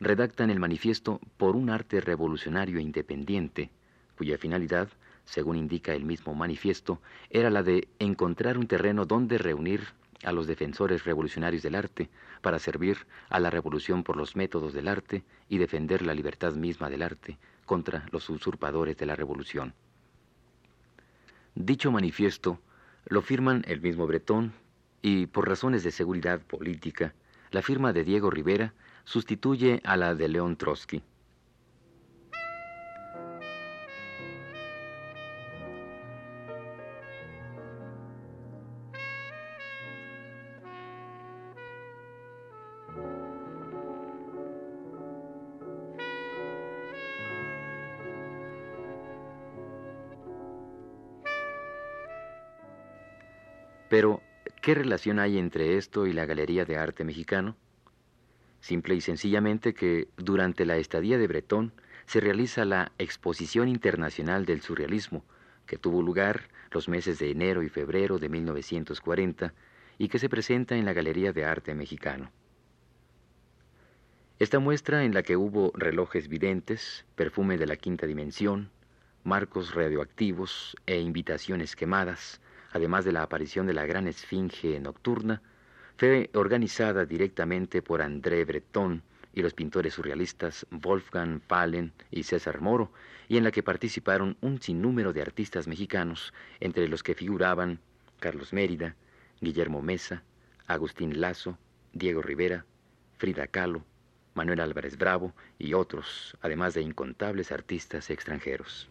redactan 0.00 0.50
el 0.50 0.58
manifiesto 0.58 1.20
por 1.36 1.54
un 1.54 1.70
arte 1.70 2.00
revolucionario 2.00 2.78
e 2.78 2.82
independiente, 2.82 3.70
cuya 4.16 4.38
finalidad, 4.38 4.88
según 5.24 5.56
indica 5.56 5.94
el 5.94 6.04
mismo 6.04 6.34
manifiesto, 6.34 7.00
era 7.30 7.48
la 7.48 7.62
de 7.62 7.86
encontrar 8.00 8.58
un 8.58 8.66
terreno 8.66 9.04
donde 9.04 9.38
reunir 9.38 9.86
a 10.24 10.32
los 10.32 10.46
defensores 10.46 11.04
revolucionarios 11.04 11.62
del 11.62 11.74
arte 11.74 12.08
para 12.42 12.58
servir 12.58 13.06
a 13.28 13.38
la 13.40 13.50
revolución 13.50 14.02
por 14.02 14.16
los 14.16 14.36
métodos 14.36 14.72
del 14.72 14.88
arte 14.88 15.24
y 15.48 15.58
defender 15.58 16.02
la 16.02 16.14
libertad 16.14 16.54
misma 16.54 16.90
del 16.90 17.02
arte 17.02 17.38
contra 17.66 18.06
los 18.10 18.28
usurpadores 18.30 18.96
de 18.96 19.06
la 19.06 19.16
revolución. 19.16 19.74
Dicho 21.54 21.90
manifiesto 21.90 22.60
lo 23.06 23.22
firman 23.22 23.64
el 23.66 23.80
mismo 23.80 24.06
Bretón 24.06 24.52
y, 25.02 25.26
por 25.26 25.48
razones 25.48 25.82
de 25.82 25.90
seguridad 25.90 26.40
política, 26.40 27.14
la 27.50 27.62
firma 27.62 27.92
de 27.92 28.04
Diego 28.04 28.30
Rivera 28.30 28.74
sustituye 29.04 29.80
a 29.84 29.96
la 29.96 30.14
de 30.14 30.28
León 30.28 30.56
Trotsky. 30.56 31.02
¿Qué 54.68 54.74
relación 54.74 55.18
hay 55.18 55.38
entre 55.38 55.78
esto 55.78 56.06
y 56.06 56.12
la 56.12 56.26
Galería 56.26 56.66
de 56.66 56.76
Arte 56.76 57.02
Mexicano? 57.02 57.56
Simple 58.60 58.96
y 58.96 59.00
sencillamente 59.00 59.72
que 59.72 60.08
durante 60.18 60.66
la 60.66 60.76
estadía 60.76 61.16
de 61.16 61.26
Bretón 61.26 61.72
se 62.04 62.20
realiza 62.20 62.66
la 62.66 62.92
Exposición 62.98 63.68
Internacional 63.70 64.44
del 64.44 64.60
Surrealismo, 64.60 65.24
que 65.64 65.78
tuvo 65.78 66.02
lugar 66.02 66.50
los 66.70 66.86
meses 66.86 67.18
de 67.18 67.30
enero 67.30 67.62
y 67.62 67.70
febrero 67.70 68.18
de 68.18 68.28
1940 68.28 69.54
y 69.96 70.08
que 70.08 70.18
se 70.18 70.28
presenta 70.28 70.76
en 70.76 70.84
la 70.84 70.92
Galería 70.92 71.32
de 71.32 71.46
Arte 71.46 71.74
Mexicano. 71.74 72.30
Esta 74.38 74.58
muestra 74.58 75.02
en 75.02 75.14
la 75.14 75.22
que 75.22 75.38
hubo 75.38 75.72
relojes 75.74 76.28
videntes, 76.28 77.06
perfume 77.14 77.56
de 77.56 77.66
la 77.66 77.76
quinta 77.76 78.06
dimensión, 78.06 78.68
marcos 79.24 79.74
radioactivos 79.74 80.76
e 80.84 81.00
invitaciones 81.00 81.74
quemadas, 81.74 82.42
además 82.72 83.04
de 83.04 83.12
la 83.12 83.22
aparición 83.22 83.66
de 83.66 83.74
la 83.74 83.86
gran 83.86 84.06
esfinge 84.06 84.78
nocturna, 84.80 85.42
fue 85.96 86.30
organizada 86.34 87.04
directamente 87.04 87.82
por 87.82 88.02
André 88.02 88.44
Breton 88.44 89.02
y 89.32 89.42
los 89.42 89.54
pintores 89.54 89.94
surrealistas 89.94 90.66
Wolfgang 90.70 91.40
Palen 91.40 91.92
y 92.10 92.22
César 92.22 92.60
Moro, 92.60 92.92
y 93.28 93.36
en 93.36 93.44
la 93.44 93.50
que 93.50 93.62
participaron 93.62 94.36
un 94.40 94.60
sinnúmero 94.60 95.12
de 95.12 95.22
artistas 95.22 95.68
mexicanos, 95.68 96.32
entre 96.60 96.88
los 96.88 97.02
que 97.02 97.14
figuraban 97.14 97.80
Carlos 98.20 98.52
Mérida, 98.52 98.96
Guillermo 99.40 99.82
Mesa, 99.82 100.22
Agustín 100.66 101.20
Lazo, 101.20 101.58
Diego 101.92 102.22
Rivera, 102.22 102.64
Frida 103.16 103.46
Kahlo, 103.46 103.84
Manuel 104.34 104.60
Álvarez 104.60 104.96
Bravo 104.96 105.34
y 105.58 105.74
otros, 105.74 106.36
además 106.40 106.74
de 106.74 106.82
incontables 106.82 107.50
artistas 107.52 108.10
extranjeros. 108.10 108.88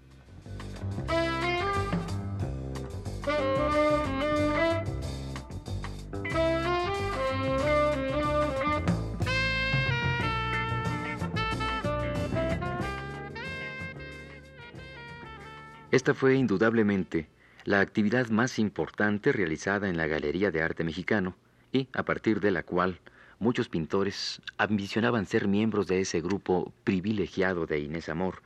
Esta 15.98 16.14
fue 16.14 16.36
indudablemente 16.36 17.28
la 17.66 17.80
actividad 17.80 18.30
más 18.30 18.60
importante 18.60 19.32
realizada 19.32 19.90
en 19.90 19.98
la 19.98 20.06
Galería 20.06 20.52
de 20.52 20.62
Arte 20.62 20.84
Mexicano 20.84 21.36
y 21.72 21.88
a 21.92 22.04
partir 22.04 22.40
de 22.40 22.52
la 22.52 22.62
cual 22.62 23.00
muchos 23.40 23.68
pintores 23.68 24.40
ambicionaban 24.60 25.26
ser 25.26 25.48
miembros 25.48 25.88
de 25.88 26.00
ese 26.02 26.22
grupo 26.22 26.72
privilegiado 26.84 27.66
de 27.66 27.80
Inés 27.80 28.10
Amor, 28.10 28.44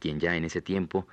quien 0.00 0.20
ya 0.20 0.36
en 0.36 0.44
ese 0.44 0.60
tiempo 0.60 1.08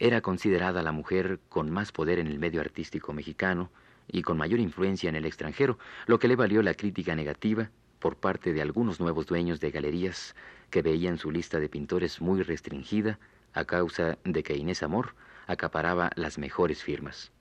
era 0.00 0.20
considerada 0.20 0.82
la 0.82 0.90
mujer 0.90 1.38
con 1.48 1.70
más 1.70 1.92
poder 1.92 2.18
en 2.18 2.26
el 2.26 2.40
medio 2.40 2.60
artístico 2.60 3.12
mexicano 3.12 3.70
y 4.08 4.22
con 4.22 4.36
mayor 4.36 4.58
influencia 4.58 5.08
en 5.08 5.14
el 5.14 5.26
extranjero, 5.26 5.78
lo 6.06 6.18
que 6.18 6.26
le 6.26 6.34
valió 6.34 6.60
la 6.60 6.74
crítica 6.74 7.14
negativa 7.14 7.70
por 8.00 8.16
parte 8.16 8.52
de 8.52 8.62
algunos 8.62 8.98
nuevos 8.98 9.26
dueños 9.26 9.60
de 9.60 9.70
galerías 9.70 10.34
que 10.70 10.82
veían 10.82 11.18
su 11.18 11.30
lista 11.30 11.60
de 11.60 11.68
pintores 11.68 12.20
muy 12.20 12.42
restringida 12.42 13.20
a 13.54 13.64
causa 13.64 14.18
de 14.24 14.42
que 14.42 14.56
Inés 14.56 14.82
Amor 14.82 15.14
acaparaba 15.46 16.10
las 16.16 16.38
mejores 16.38 16.82
firmas. 16.82 17.32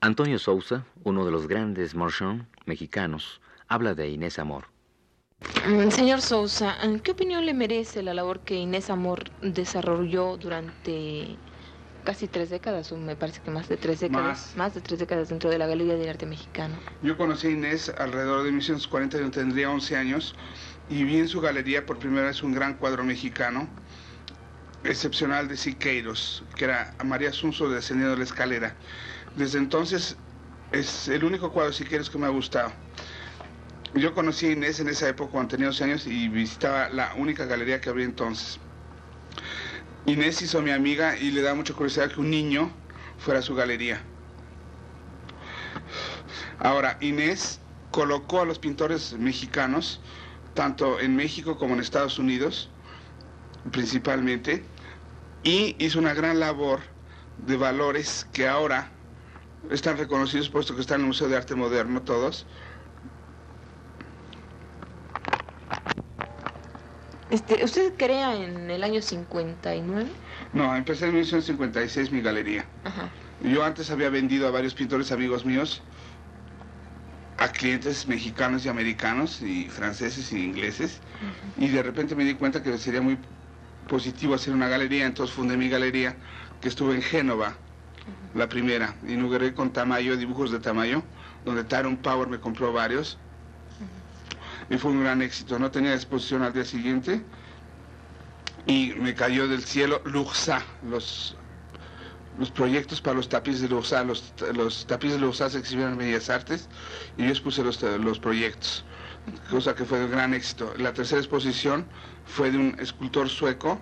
Antonio 0.00 0.38
Sousa, 0.38 0.84
uno 1.02 1.24
de 1.24 1.30
los 1.30 1.48
grandes 1.48 1.94
marchands 1.94 2.46
mexicanos, 2.66 3.40
habla 3.68 3.94
de 3.94 4.08
Inés 4.08 4.38
Amor. 4.38 4.66
Mm, 5.66 5.90
señor 5.90 6.20
Sousa, 6.20 6.76
¿qué 7.02 7.12
opinión 7.12 7.44
le 7.46 7.54
merece 7.54 8.02
la 8.02 8.14
labor 8.14 8.40
que 8.40 8.54
Inés 8.54 8.90
Amor 8.90 9.24
desarrolló 9.40 10.36
durante 10.36 11.36
casi 12.04 12.28
tres 12.28 12.50
décadas, 12.50 12.92
o 12.92 12.98
me 12.98 13.16
parece 13.16 13.40
que 13.40 13.50
más 13.50 13.68
de 13.68 13.78
tres 13.78 14.00
décadas, 14.00 14.52
más, 14.56 14.74
de 14.74 14.82
tres 14.82 15.00
décadas 15.00 15.30
dentro 15.30 15.48
de 15.48 15.58
la 15.58 15.66
Galería 15.66 15.94
de 15.94 16.10
Arte 16.10 16.26
Mexicano? 16.26 16.76
Yo 17.02 17.16
conocí 17.16 17.46
a 17.46 17.50
Inés 17.50 17.92
alrededor 17.96 18.42
de 18.42 18.50
1940, 18.50 19.18
yo 19.18 19.30
tendría 19.30 19.70
11 19.70 19.96
años, 19.96 20.34
y 20.90 21.02
vi 21.04 21.16
en 21.18 21.28
su 21.28 21.40
galería 21.40 21.86
por 21.86 21.98
primera 21.98 22.26
vez 22.26 22.42
un 22.42 22.52
gran 22.52 22.74
cuadro 22.74 23.04
mexicano, 23.04 23.68
excepcional 24.84 25.48
de 25.48 25.56
Siqueiros, 25.56 26.44
que 26.56 26.64
era 26.64 26.94
María 27.04 27.30
Asunzo 27.30 27.68
descendiendo 27.68 28.12
de 28.12 28.18
la 28.18 28.24
escalera. 28.24 28.74
Desde 29.36 29.58
entonces 29.58 30.16
es 30.72 31.08
el 31.08 31.24
único 31.24 31.50
cuadro 31.52 31.70
de 31.70 31.76
Siqueiros 31.76 32.10
que 32.10 32.18
me 32.18 32.26
ha 32.26 32.30
gustado. 32.30 32.72
Yo 33.94 34.12
conocí 34.12 34.46
a 34.46 34.52
Inés 34.52 34.80
en 34.80 34.88
esa 34.88 35.08
época 35.08 35.32
cuando 35.32 35.50
tenía 35.50 35.66
12 35.68 35.84
años 35.84 36.06
y 36.06 36.28
visitaba 36.28 36.88
la 36.88 37.14
única 37.14 37.46
galería 37.46 37.80
que 37.80 37.90
había 37.90 38.04
entonces. 38.04 38.58
Inés 40.06 40.42
hizo 40.42 40.60
mi 40.60 40.70
amiga 40.70 41.16
y 41.16 41.30
le 41.30 41.42
da 41.42 41.54
mucha 41.54 41.72
curiosidad 41.74 42.10
que 42.10 42.20
un 42.20 42.30
niño 42.30 42.70
fuera 43.18 43.40
a 43.40 43.42
su 43.42 43.54
galería. 43.54 44.02
Ahora, 46.58 46.98
Inés 47.00 47.60
colocó 47.90 48.42
a 48.42 48.44
los 48.44 48.58
pintores 48.58 49.12
mexicanos, 49.18 50.00
tanto 50.54 50.98
en 51.00 51.14
México 51.14 51.56
como 51.56 51.74
en 51.74 51.80
Estados 51.80 52.18
Unidos, 52.18 52.68
principalmente, 53.70 54.64
y 55.44 55.76
hizo 55.78 55.98
una 55.98 56.14
gran 56.14 56.40
labor 56.40 56.80
de 57.46 57.56
valores 57.56 58.26
que 58.32 58.48
ahora 58.48 58.88
están 59.70 59.96
reconocidos 59.98 60.48
puesto 60.48 60.74
que 60.74 60.80
están 60.80 60.96
en 60.96 61.02
el 61.02 61.08
Museo 61.08 61.28
de 61.28 61.36
Arte 61.36 61.54
Moderno 61.54 62.02
todos. 62.02 62.46
Este, 67.30 67.64
¿Usted 67.64 67.94
crea 67.96 68.34
en 68.36 68.70
el 68.70 68.82
año 68.82 69.02
59? 69.02 70.06
No, 70.52 70.74
empecé 70.76 71.06
en 71.06 71.12
1956 71.12 72.12
mi 72.12 72.20
galería. 72.20 72.64
Yo 73.42 73.64
antes 73.64 73.90
había 73.90 74.08
vendido 74.08 74.46
a 74.46 74.50
varios 74.50 74.74
pintores 74.74 75.10
amigos 75.10 75.44
míos, 75.44 75.82
a 77.38 77.48
clientes 77.48 78.06
mexicanos 78.06 78.64
y 78.64 78.68
americanos, 78.68 79.42
y 79.42 79.68
franceses 79.68 80.32
y 80.32 80.44
ingleses, 80.44 81.00
y 81.58 81.68
de 81.68 81.82
repente 81.82 82.14
me 82.14 82.24
di 82.24 82.34
cuenta 82.34 82.62
que 82.62 82.78
sería 82.78 83.00
muy 83.02 83.18
positivo 83.88 84.34
hacer 84.34 84.54
una 84.54 84.68
galería, 84.68 85.06
entonces 85.06 85.34
fundé 85.34 85.56
mi 85.56 85.68
galería 85.68 86.16
que 86.60 86.68
estuvo 86.68 86.92
en 86.92 87.02
Génova, 87.02 87.54
la 88.34 88.48
primera. 88.48 88.94
Inauguré 89.06 89.54
con 89.54 89.72
Tamayo, 89.72 90.16
dibujos 90.16 90.50
de 90.50 90.58
Tamayo, 90.58 91.02
donde 91.44 91.64
Taron 91.64 91.96
Power 91.96 92.28
me 92.28 92.38
compró 92.38 92.72
varios. 92.72 93.18
Y 94.70 94.78
fue 94.78 94.92
un 94.92 95.02
gran 95.02 95.20
éxito. 95.22 95.58
No 95.58 95.70
tenía 95.70 95.94
exposición 95.94 96.42
al 96.42 96.52
día 96.52 96.64
siguiente. 96.64 97.22
Y 98.66 98.94
me 98.98 99.14
cayó 99.14 99.46
del 99.46 99.62
cielo 99.62 100.00
Luxa, 100.06 100.62
los, 100.88 101.36
los 102.38 102.50
proyectos 102.50 103.02
para 103.02 103.16
los 103.16 103.28
tapices 103.28 103.60
de 103.60 103.68
Luxa. 103.68 104.02
Los, 104.04 104.32
los 104.54 104.86
tapices 104.86 105.20
de 105.20 105.26
Luxa 105.26 105.50
se 105.50 105.58
exhibieron 105.58 105.92
en 105.92 105.98
Bellas 105.98 106.30
Artes 106.30 106.68
y 107.18 107.24
yo 107.24 107.28
expuse 107.28 107.62
los, 107.62 107.82
los 107.82 108.18
proyectos 108.18 108.84
cosa 109.50 109.74
que 109.74 109.84
fue 109.84 109.98
de 110.00 110.08
gran 110.08 110.34
éxito. 110.34 110.72
La 110.78 110.92
tercera 110.92 111.20
exposición 111.20 111.86
fue 112.26 112.50
de 112.50 112.58
un 112.58 112.76
escultor 112.78 113.28
sueco, 113.28 113.78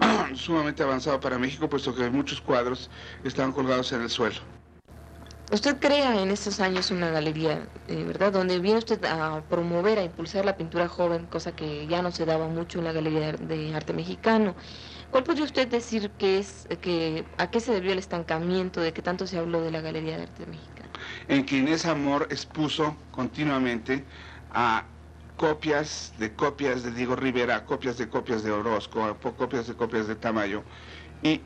sumamente 0.34 0.82
avanzado 0.82 1.20
para 1.20 1.38
México, 1.38 1.68
puesto 1.68 1.94
que 1.94 2.08
muchos 2.10 2.40
cuadros 2.40 2.90
estaban 3.24 3.52
colgados 3.52 3.92
en 3.92 4.02
el 4.02 4.10
suelo. 4.10 4.40
Usted 5.52 5.78
crea 5.80 6.22
en 6.22 6.30
estos 6.30 6.60
años 6.60 6.92
una 6.92 7.10
galería, 7.10 7.66
eh, 7.88 8.04
¿verdad? 8.04 8.32
Donde 8.32 8.60
viene 8.60 8.78
usted 8.78 9.04
a 9.04 9.42
promover, 9.48 9.98
a 9.98 10.04
impulsar 10.04 10.44
la 10.44 10.56
pintura 10.56 10.86
joven, 10.86 11.26
cosa 11.26 11.50
que 11.56 11.88
ya 11.88 12.02
no 12.02 12.12
se 12.12 12.24
daba 12.24 12.46
mucho 12.46 12.78
en 12.78 12.84
la 12.84 12.92
Galería 12.92 13.32
de 13.32 13.74
Arte 13.74 13.92
Mexicano. 13.92 14.54
¿Cuál 15.10 15.24
podría 15.24 15.44
usted 15.44 15.68
decir 15.68 16.10
que 16.12 16.38
es, 16.38 16.68
que, 16.80 17.24
a 17.36 17.50
qué 17.50 17.60
se 17.60 17.72
debió 17.72 17.92
el 17.92 17.98
estancamiento 17.98 18.80
de 18.80 18.92
que 18.92 19.02
tanto 19.02 19.26
se 19.26 19.38
habló 19.38 19.60
de 19.60 19.70
la 19.70 19.80
Galería 19.80 20.16
de 20.16 20.24
Arte 20.24 20.46
Mexicano? 20.46 20.88
En 21.28 21.44
que 21.44 21.58
Inés 21.58 21.84
Amor 21.84 22.28
expuso 22.30 22.96
continuamente 23.10 24.04
a 24.52 24.84
copias 25.36 26.12
de 26.18 26.32
copias 26.34 26.82
de 26.82 26.92
Diego 26.92 27.16
Rivera, 27.16 27.64
copias 27.64 27.96
de 27.98 28.08
copias 28.08 28.42
de 28.42 28.52
Orozco, 28.52 29.16
copias 29.36 29.66
de 29.66 29.74
copias 29.74 30.06
de 30.06 30.14
Tamayo, 30.14 30.62
y 31.22 31.40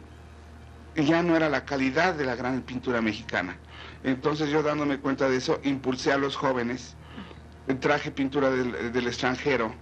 ya 0.97 1.23
no 1.23 1.37
era 1.37 1.49
la 1.49 1.65
calidad 1.65 2.15
de 2.15 2.25
la 2.25 2.35
gran 2.37 2.61
pintura 2.63 3.01
mexicana. 3.01 3.57
Entonces 4.03 4.51
yo 4.51 4.63
dándome 4.63 4.99
cuenta 4.99 5.29
de 5.29 5.37
eso, 5.37 5.61
impulsé 5.65 6.13
a 6.13 6.19
los 6.19 6.37
jóvenes, 6.37 6.97
traje 7.81 8.11
pintura 8.11 8.51
del, 8.51 9.07
extranjero, 9.07 9.75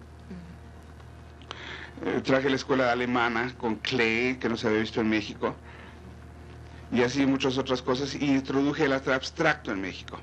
eh, 2.04 2.20
traje 2.22 2.50
la 2.50 2.56
escuela 2.56 2.90
alemana 2.90 3.54
con 3.58 3.76
Klee, 3.76 4.36
que 4.40 4.48
no 4.48 4.56
se 4.56 4.66
había 4.66 4.80
visto 4.80 5.00
en 5.00 5.08
México, 5.08 5.54
y 6.90 7.02
así 7.02 7.24
muchas 7.26 7.58
otras 7.58 7.80
cosas, 7.80 8.14
y 8.14 8.24
introduje 8.24 8.84
el 8.84 8.92
arte 8.92 9.12
abstracto 9.12 9.70
en 9.70 9.80
México. 9.80 10.18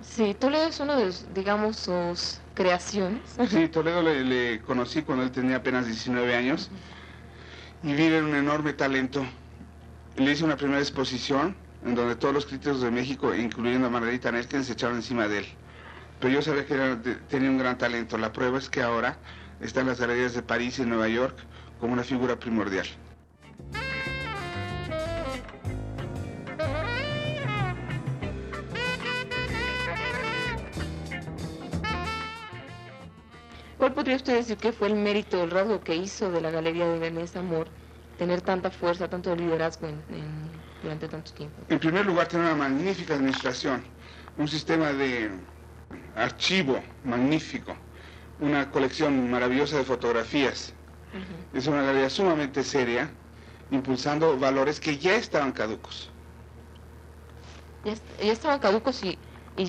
Sí, 0.00 0.34
Toledo 0.34 0.68
es 0.68 0.78
uno 0.80 0.96
de, 0.96 1.12
digamos, 1.34 1.76
sus 1.76 2.40
creaciones. 2.54 3.20
Sí, 3.48 3.68
Toledo 3.68 4.02
le, 4.02 4.60
conocí 4.60 5.02
cuando 5.02 5.24
él 5.24 5.32
tenía 5.32 5.56
apenas 5.56 5.86
19 5.86 6.36
años, 6.36 6.70
y 7.82 7.92
vi 7.92 8.08
un 8.12 8.34
enorme 8.34 8.72
talento. 8.72 9.24
Le 10.16 10.32
hice 10.32 10.44
una 10.44 10.56
primera 10.56 10.80
exposición, 10.80 11.56
en 11.84 11.94
donde 11.96 12.14
todos 12.14 12.34
los 12.34 12.46
críticos 12.46 12.80
de 12.80 12.90
México, 12.90 13.34
incluyendo 13.34 13.88
a 13.88 13.90
Margarita 13.90 14.30
Nerken, 14.30 14.64
se 14.64 14.74
echaron 14.74 14.96
encima 14.96 15.26
de 15.26 15.38
él. 15.38 15.46
Pero 16.20 16.34
yo 16.34 16.42
sabía 16.42 16.66
que 16.66 16.74
tenía 17.28 17.50
un 17.50 17.58
gran 17.58 17.78
talento. 17.78 18.18
La 18.18 18.32
prueba 18.32 18.58
es 18.58 18.68
que 18.68 18.82
ahora 18.82 19.18
está 19.60 19.80
en 19.80 19.88
las 19.88 20.00
galerías 20.00 20.34
de 20.34 20.42
París 20.42 20.78
y 20.78 20.82
Nueva 20.82 21.08
York 21.08 21.38
como 21.78 21.92
una 21.92 22.04
figura 22.04 22.38
primordial. 22.38 22.86
¿Cuál 33.78 33.94
podría 33.94 34.16
usted 34.16 34.34
decir 34.34 34.58
que 34.58 34.72
fue 34.72 34.88
el 34.88 34.94
mérito, 34.94 35.42
el 35.42 35.50
rasgo 35.50 35.80
que 35.80 35.96
hizo 35.96 36.30
de 36.30 36.42
la 36.42 36.50
Galería 36.50 36.86
de 36.86 37.08
Inés 37.08 37.34
Amor 37.34 37.66
tener 38.18 38.42
tanta 38.42 38.70
fuerza, 38.70 39.08
tanto 39.08 39.34
liderazgo 39.34 39.88
en 39.88 40.02
durante 40.82 41.08
tanto 41.08 41.32
tiempo? 41.32 41.56
En 41.70 41.78
primer 41.78 42.04
lugar, 42.04 42.28
tiene 42.28 42.44
una 42.44 42.56
magnífica 42.56 43.14
administración, 43.14 43.82
un 44.36 44.48
sistema 44.48 44.92
de 44.92 45.30
archivo 46.14 46.78
magnífico, 47.04 47.74
una 48.40 48.70
colección 48.70 49.30
maravillosa 49.30 49.78
de 49.78 49.84
fotografías. 49.84 50.72
Es 51.52 51.66
una 51.66 51.82
galería 51.82 52.10
sumamente 52.10 52.62
seria, 52.62 53.10
impulsando 53.70 54.38
valores 54.38 54.78
que 54.80 54.98
ya 54.98 55.16
estaban 55.16 55.52
caducos. 55.52 56.10
Ya, 57.84 57.94
estaban 58.32 58.60
caducos 58.60 59.02
y, 59.02 59.18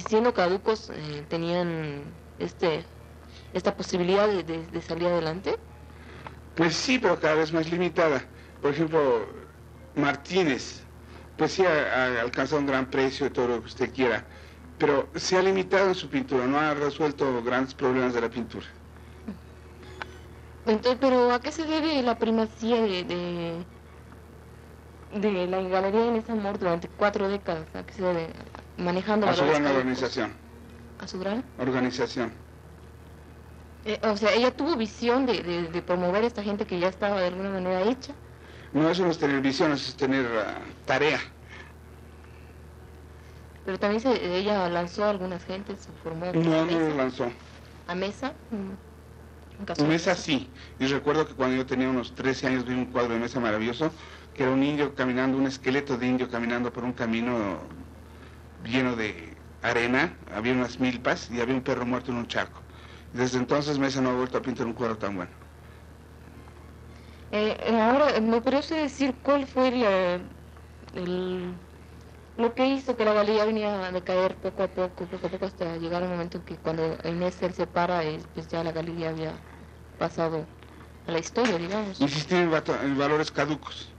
siendo 0.07 0.33
caducos 0.33 0.89
eh, 0.93 1.25
tenían 1.27 2.03
este 2.39 2.85
esta 3.53 3.75
posibilidad 3.75 4.27
de, 4.27 4.43
de 4.43 4.81
salir 4.81 5.07
adelante. 5.07 5.57
Pues 6.55 6.75
sí, 6.75 6.99
pero 6.99 7.19
cada 7.19 7.35
vez 7.35 7.51
más 7.51 7.69
limitada. 7.69 8.23
Por 8.61 8.71
ejemplo, 8.71 9.25
Martínez, 9.95 10.83
pues 11.37 11.53
sí 11.53 11.65
ha, 11.65 12.21
alcanzado 12.21 12.61
un 12.61 12.67
gran 12.67 12.85
precio 12.89 13.31
todo 13.31 13.47
lo 13.47 13.61
que 13.61 13.67
usted 13.67 13.93
quiera, 13.93 14.25
pero 14.81 15.07
se 15.15 15.37
ha 15.37 15.43
limitado 15.43 15.89
en 15.89 15.95
su 15.95 16.09
pintura, 16.09 16.47
no 16.47 16.59
ha 16.59 16.73
resuelto 16.73 17.43
grandes 17.43 17.75
problemas 17.75 18.15
de 18.15 18.21
la 18.21 18.29
pintura. 18.29 18.65
Entonces, 20.65 20.97
pero 20.99 21.31
¿a 21.31 21.39
qué 21.39 21.51
se 21.51 21.65
debe 21.65 22.01
la 22.01 22.17
primacía 22.17 22.81
de, 22.81 23.63
de, 25.13 25.47
la 25.47 25.61
galería 25.61 26.07
en 26.07 26.15
ese 26.15 26.31
amor 26.31 26.57
durante 26.57 26.87
cuatro 26.87 27.29
décadas? 27.29 27.67
¿A 27.75 27.83
qué 27.83 27.93
se 27.93 28.01
debe? 28.01 28.29
Manejando 28.77 29.29
a 29.29 29.35
su 29.35 29.45
gran 29.45 29.67
organización. 29.67 30.33
¿A 30.99 31.07
su 31.07 31.19
gran? 31.19 31.43
Organización. 31.59 32.33
Eh, 33.85 33.99
o 34.01 34.17
sea, 34.17 34.33
ella 34.33 34.49
tuvo 34.49 34.75
visión 34.77 35.27
de, 35.27 35.43
de, 35.43 35.81
promover 35.83 36.23
a 36.23 36.27
esta 36.27 36.41
gente 36.41 36.65
que 36.65 36.79
ya 36.79 36.87
estaba 36.87 37.19
de 37.19 37.27
alguna 37.27 37.51
manera 37.51 37.83
hecha. 37.83 38.13
No, 38.73 38.89
eso 38.89 39.03
no 39.03 39.11
es 39.11 39.19
tener 39.19 39.41
visión, 39.41 39.73
eso 39.73 39.89
es 39.89 39.95
tener 39.95 40.25
ah, 40.25 40.57
tarea. 40.87 41.19
Pero 43.65 43.77
también 43.77 44.01
se, 44.01 44.37
ella 44.37 44.67
lanzó 44.69 45.05
a 45.05 45.09
algunas 45.11 45.43
gentes, 45.45 45.79
se 45.79 45.91
formó. 46.03 46.25
No, 46.33 46.65
no 46.65 46.79
lo 46.79 46.95
lanzó. 46.95 47.31
¿A 47.87 47.95
Mesa? 47.95 48.33
Mm. 48.49 49.87
Mesa 49.87 50.15
sí. 50.15 50.49
Y 50.79 50.87
recuerdo 50.87 51.27
que 51.27 51.35
cuando 51.35 51.55
yo 51.55 51.65
tenía 51.65 51.89
unos 51.89 52.15
13 52.15 52.47
años 52.47 52.65
vi 52.65 52.73
un 52.73 52.85
cuadro 52.85 53.13
de 53.13 53.19
Mesa 53.19 53.39
maravilloso, 53.39 53.91
que 54.33 54.43
era 54.43 54.51
un 54.51 54.63
indio 54.63 54.95
caminando, 54.95 55.37
un 55.37 55.47
esqueleto 55.47 55.97
de 55.97 56.07
indio 56.07 56.29
caminando 56.29 56.73
por 56.73 56.83
un 56.83 56.93
camino 56.93 57.59
lleno 58.65 58.95
de 58.95 59.35
arena, 59.61 60.15
había 60.33 60.53
unas 60.53 60.79
milpas 60.79 61.29
y 61.29 61.39
había 61.41 61.55
un 61.55 61.61
perro 61.61 61.85
muerto 61.85 62.11
en 62.11 62.17
un 62.17 62.27
charco. 62.27 62.59
Desde 63.13 63.37
entonces 63.37 63.77
Mesa 63.77 64.01
no 64.01 64.09
ha 64.09 64.13
vuelto 64.13 64.37
a 64.37 64.41
pintar 64.41 64.65
un 64.65 64.73
cuadro 64.73 64.97
tan 64.97 65.15
bueno. 65.15 65.31
Eh, 67.31 67.57
eh, 67.65 67.79
ahora, 67.79 68.19
¿me 68.19 68.41
parece 68.41 68.75
decir 68.75 69.15
cuál 69.23 69.45
fue 69.45 69.69
el, 70.95 71.53
lo 72.37 72.53
que 72.53 72.67
hizo 72.67 72.95
que 72.95 73.05
la 73.05 73.13
galería 73.13 73.45
venía 73.45 73.85
a 73.85 73.91
decaer 73.91 74.35
poco 74.35 74.63
a 74.63 74.67
poco, 74.67 75.05
poco 75.05 75.27
a 75.27 75.29
poco, 75.29 75.45
hasta 75.45 75.77
llegar 75.77 76.03
un 76.03 76.09
momento 76.09 76.37
en 76.37 76.43
que 76.43 76.55
cuando 76.55 76.97
Inés 77.03 77.35
se 77.35 77.51
separa, 77.51 78.01
pues 78.33 78.47
ya 78.47 78.63
la 78.63 78.71
galería 78.71 79.09
había 79.09 79.33
pasado 79.99 80.45
a 81.07 81.11
la 81.11 81.19
historia, 81.19 81.57
digamos? 81.57 81.99
Insistir 81.99 82.37
en, 82.37 82.97
valores 82.97 83.31
caducos, 83.31 83.89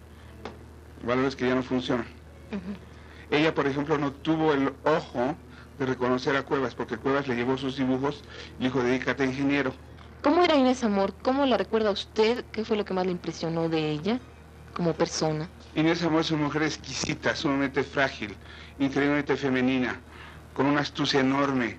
valores 1.05 1.37
que 1.37 1.47
ya 1.47 1.55
no 1.55 1.63
funcionan. 1.63 2.07
Ella, 3.31 3.55
por 3.55 3.67
ejemplo, 3.67 3.97
no 3.99 4.13
tuvo 4.13 4.53
el 4.53 4.73
ojo 4.85 5.37
de 5.79 5.87
reconocer 5.87 6.37
a 6.37 6.43
Cuevas, 6.43 6.75
porque 6.75 6.97
Cuevas 6.97 7.29
le 7.29 7.35
llevó 7.35 7.57
sus 7.57 7.77
dibujos 7.77 8.23
y 8.59 8.65
dijo, 8.65 8.83
dedícate 8.83 9.23
a 9.23 9.27
ingeniero. 9.27 9.73
¿Cómo 10.23 10.45
era 10.45 10.55
Inés 10.55 10.85
Amor? 10.85 11.15
¿Cómo 11.23 11.47
la 11.47 11.57
recuerda 11.57 11.91
usted? 11.91 12.45
¿Qué 12.53 12.65
fue 12.65 12.77
lo 12.77 12.85
que 12.85 12.95
más 12.95 13.07
le 13.07 13.13
impresionó 13.13 13.69
de 13.69 13.91
ella 13.91 14.21
como 14.75 14.93
persona? 14.93 15.49
Inés 15.75 16.03
Amor 16.03 16.21
es 16.21 16.31
una 16.31 16.45
mujer 16.45 16.65
exquisita, 16.65 17.35
sumamente 17.35 17.83
frágil, 17.83 18.37
increíblemente 18.79 19.37
femenina, 19.37 19.99
con 20.55 20.67
una 20.67 20.83
astucia 20.83 21.21
enorme, 21.21 21.79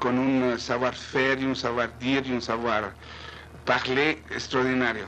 con 0.00 0.18
un 0.18 0.58
savoir-faire 0.58 1.40
y 1.40 1.44
un 1.44 1.54
savoir-dire 1.54 2.26
y 2.26 2.32
un 2.32 2.42
savoir-parler 2.42 4.18
extraordinario. 4.30 5.06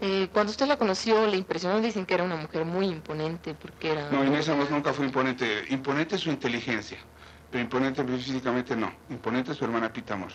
Eh, 0.00 0.28
cuando 0.32 0.52
usted 0.52 0.66
la 0.66 0.78
conoció, 0.78 1.26
le 1.26 1.36
impresionó, 1.36 1.80
dicen 1.80 2.06
que 2.06 2.14
era 2.14 2.22
una 2.24 2.36
mujer 2.36 2.64
muy 2.64 2.86
imponente, 2.86 3.54
porque 3.54 3.92
era... 3.92 4.08
No, 4.10 4.24
Inés 4.24 4.48
Amor 4.48 4.70
nunca 4.70 4.92
fue 4.92 5.04
imponente. 5.04 5.64
Imponente 5.70 6.14
es 6.14 6.22
su 6.22 6.30
inteligencia, 6.30 6.98
pero 7.50 7.62
imponente 7.62 8.04
físicamente 8.04 8.76
no. 8.76 8.92
Imponente 9.10 9.52
es 9.52 9.58
su 9.58 9.64
hermana 9.64 9.92
Pita 9.92 10.14
Amor. 10.14 10.30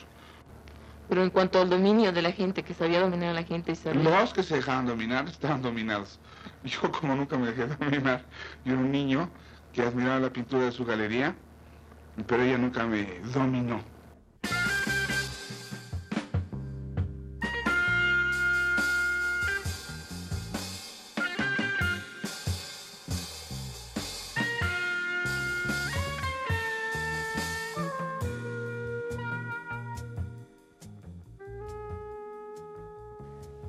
Pero 1.07 1.23
en 1.23 1.29
cuanto 1.29 1.61
al 1.61 1.69
dominio 1.69 2.11
de 2.11 2.21
la 2.21 2.31
gente, 2.31 2.63
que 2.63 2.73
sabía 2.73 2.99
dominar 2.99 3.29
a 3.29 3.33
la 3.33 3.43
gente, 3.43 3.75
sabía... 3.75 4.01
Los 4.01 4.33
que 4.33 4.43
se 4.43 4.55
dejaban 4.55 4.85
dominar 4.87 5.27
estaban 5.27 5.61
dominados. 5.61 6.19
Yo 6.63 6.91
como 6.91 7.15
nunca 7.15 7.37
me 7.37 7.47
dejé 7.51 7.67
dominar, 7.67 8.25
yo 8.63 8.73
era 8.73 8.81
un 8.81 8.91
niño 8.91 9.29
que 9.71 9.83
admiraba 9.83 10.19
la 10.19 10.31
pintura 10.31 10.65
de 10.65 10.71
su 10.71 10.85
galería, 10.85 11.35
pero 12.27 12.43
ella 12.43 12.57
nunca 12.57 12.85
me 12.87 13.19
dominó. 13.21 13.94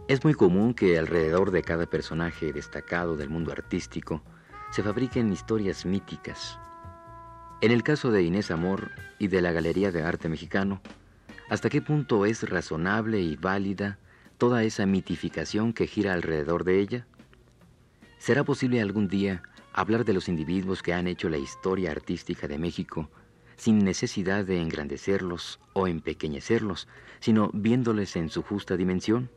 Es 0.08 0.22
muy 0.22 0.34
común 0.34 0.72
que 0.72 1.00
alrededor 1.00 1.50
de 1.50 1.62
cada 1.62 1.86
personaje 1.86 2.52
destacado 2.52 3.16
del 3.16 3.28
mundo 3.28 3.50
artístico 3.50 4.22
se 4.70 4.84
fabriquen 4.84 5.32
historias 5.32 5.84
míticas. 5.84 6.60
En 7.60 7.72
el 7.72 7.82
caso 7.82 8.12
de 8.12 8.22
Inés 8.22 8.52
Amor 8.52 8.92
y 9.18 9.26
de 9.26 9.42
la 9.42 9.50
Galería 9.50 9.90
de 9.90 10.04
Arte 10.04 10.28
Mexicano, 10.28 10.80
¿hasta 11.50 11.70
qué 11.70 11.82
punto 11.82 12.24
es 12.24 12.48
razonable 12.48 13.20
y 13.20 13.34
válida 13.34 13.98
toda 14.38 14.62
esa 14.62 14.86
mitificación 14.86 15.72
que 15.72 15.88
gira 15.88 16.12
alrededor 16.12 16.62
de 16.62 16.78
ella? 16.78 17.06
¿Será 18.18 18.44
posible 18.44 18.80
algún 18.80 19.08
día 19.08 19.42
hablar 19.72 20.04
de 20.04 20.12
los 20.12 20.28
individuos 20.28 20.84
que 20.84 20.94
han 20.94 21.08
hecho 21.08 21.28
la 21.28 21.38
historia 21.38 21.90
artística 21.90 22.46
de 22.46 22.58
México 22.58 23.10
sin 23.56 23.78
necesidad 23.78 24.44
de 24.44 24.60
engrandecerlos 24.60 25.58
o 25.72 25.88
empequeñecerlos, 25.88 26.86
sino 27.18 27.50
viéndoles 27.52 28.14
en 28.14 28.28
su 28.28 28.42
justa 28.42 28.76
dimensión? 28.76 29.30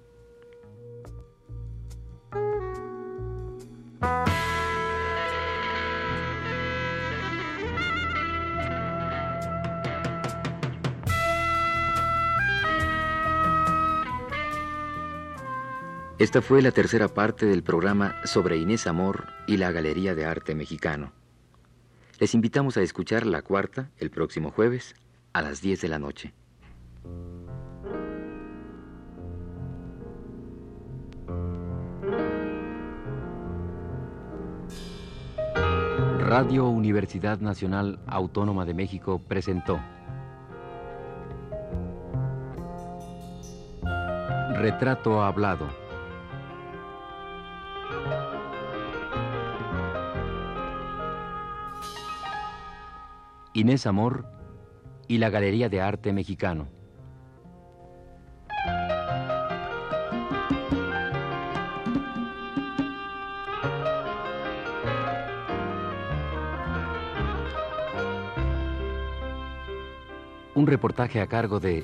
Esta 16.19 16.41
fue 16.41 16.62
la 16.62 16.71
tercera 16.71 17.08
parte 17.08 17.45
del 17.45 17.63
programa 17.63 18.13
sobre 18.25 18.58
Inés 18.58 18.88
Amor 18.88 19.27
y 19.47 19.55
la 19.55 19.71
Galería 19.71 20.15
de 20.15 20.25
Arte 20.25 20.53
Mexicano. 20.53 21.13
Les 22.19 22.34
invitamos 22.34 22.75
a 22.75 22.82
escuchar 22.82 23.25
la 23.25 23.41
cuarta 23.41 23.89
el 23.97 24.10
próximo 24.10 24.51
jueves 24.51 24.95
a 25.32 25.41
las 25.41 25.62
10 25.62 25.79
de 25.79 25.88
la 25.88 25.97
noche. 25.97 26.34
Radio 36.19 36.67
Universidad 36.67 37.39
Nacional 37.39 38.01
Autónoma 38.08 38.65
de 38.65 38.73
México 38.73 39.21
presentó 39.25 39.79
Retrato 44.58 45.23
Hablado. 45.23 45.88
Inés 53.60 53.86
Amor 53.86 54.26
y 55.10 55.17
la 55.17 55.30
Galería 55.30 55.67
de 55.67 55.82
Arte 55.82 56.13
Mexicano. 56.13 56.69
Un 70.56 70.65
reportaje 70.65 71.19
a 71.19 71.28
cargo 71.28 71.60
de 71.60 71.84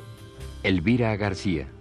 Elvira 0.64 1.14
García. 1.18 1.75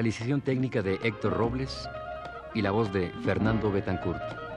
Realización 0.00 0.40
técnica 0.40 0.80
de 0.80 0.94
Héctor 1.02 1.34
Robles 1.34 1.86
y 2.54 2.62
la 2.62 2.70
voz 2.70 2.90
de 2.90 3.10
Fernando 3.22 3.70
Betancourt. 3.70 4.49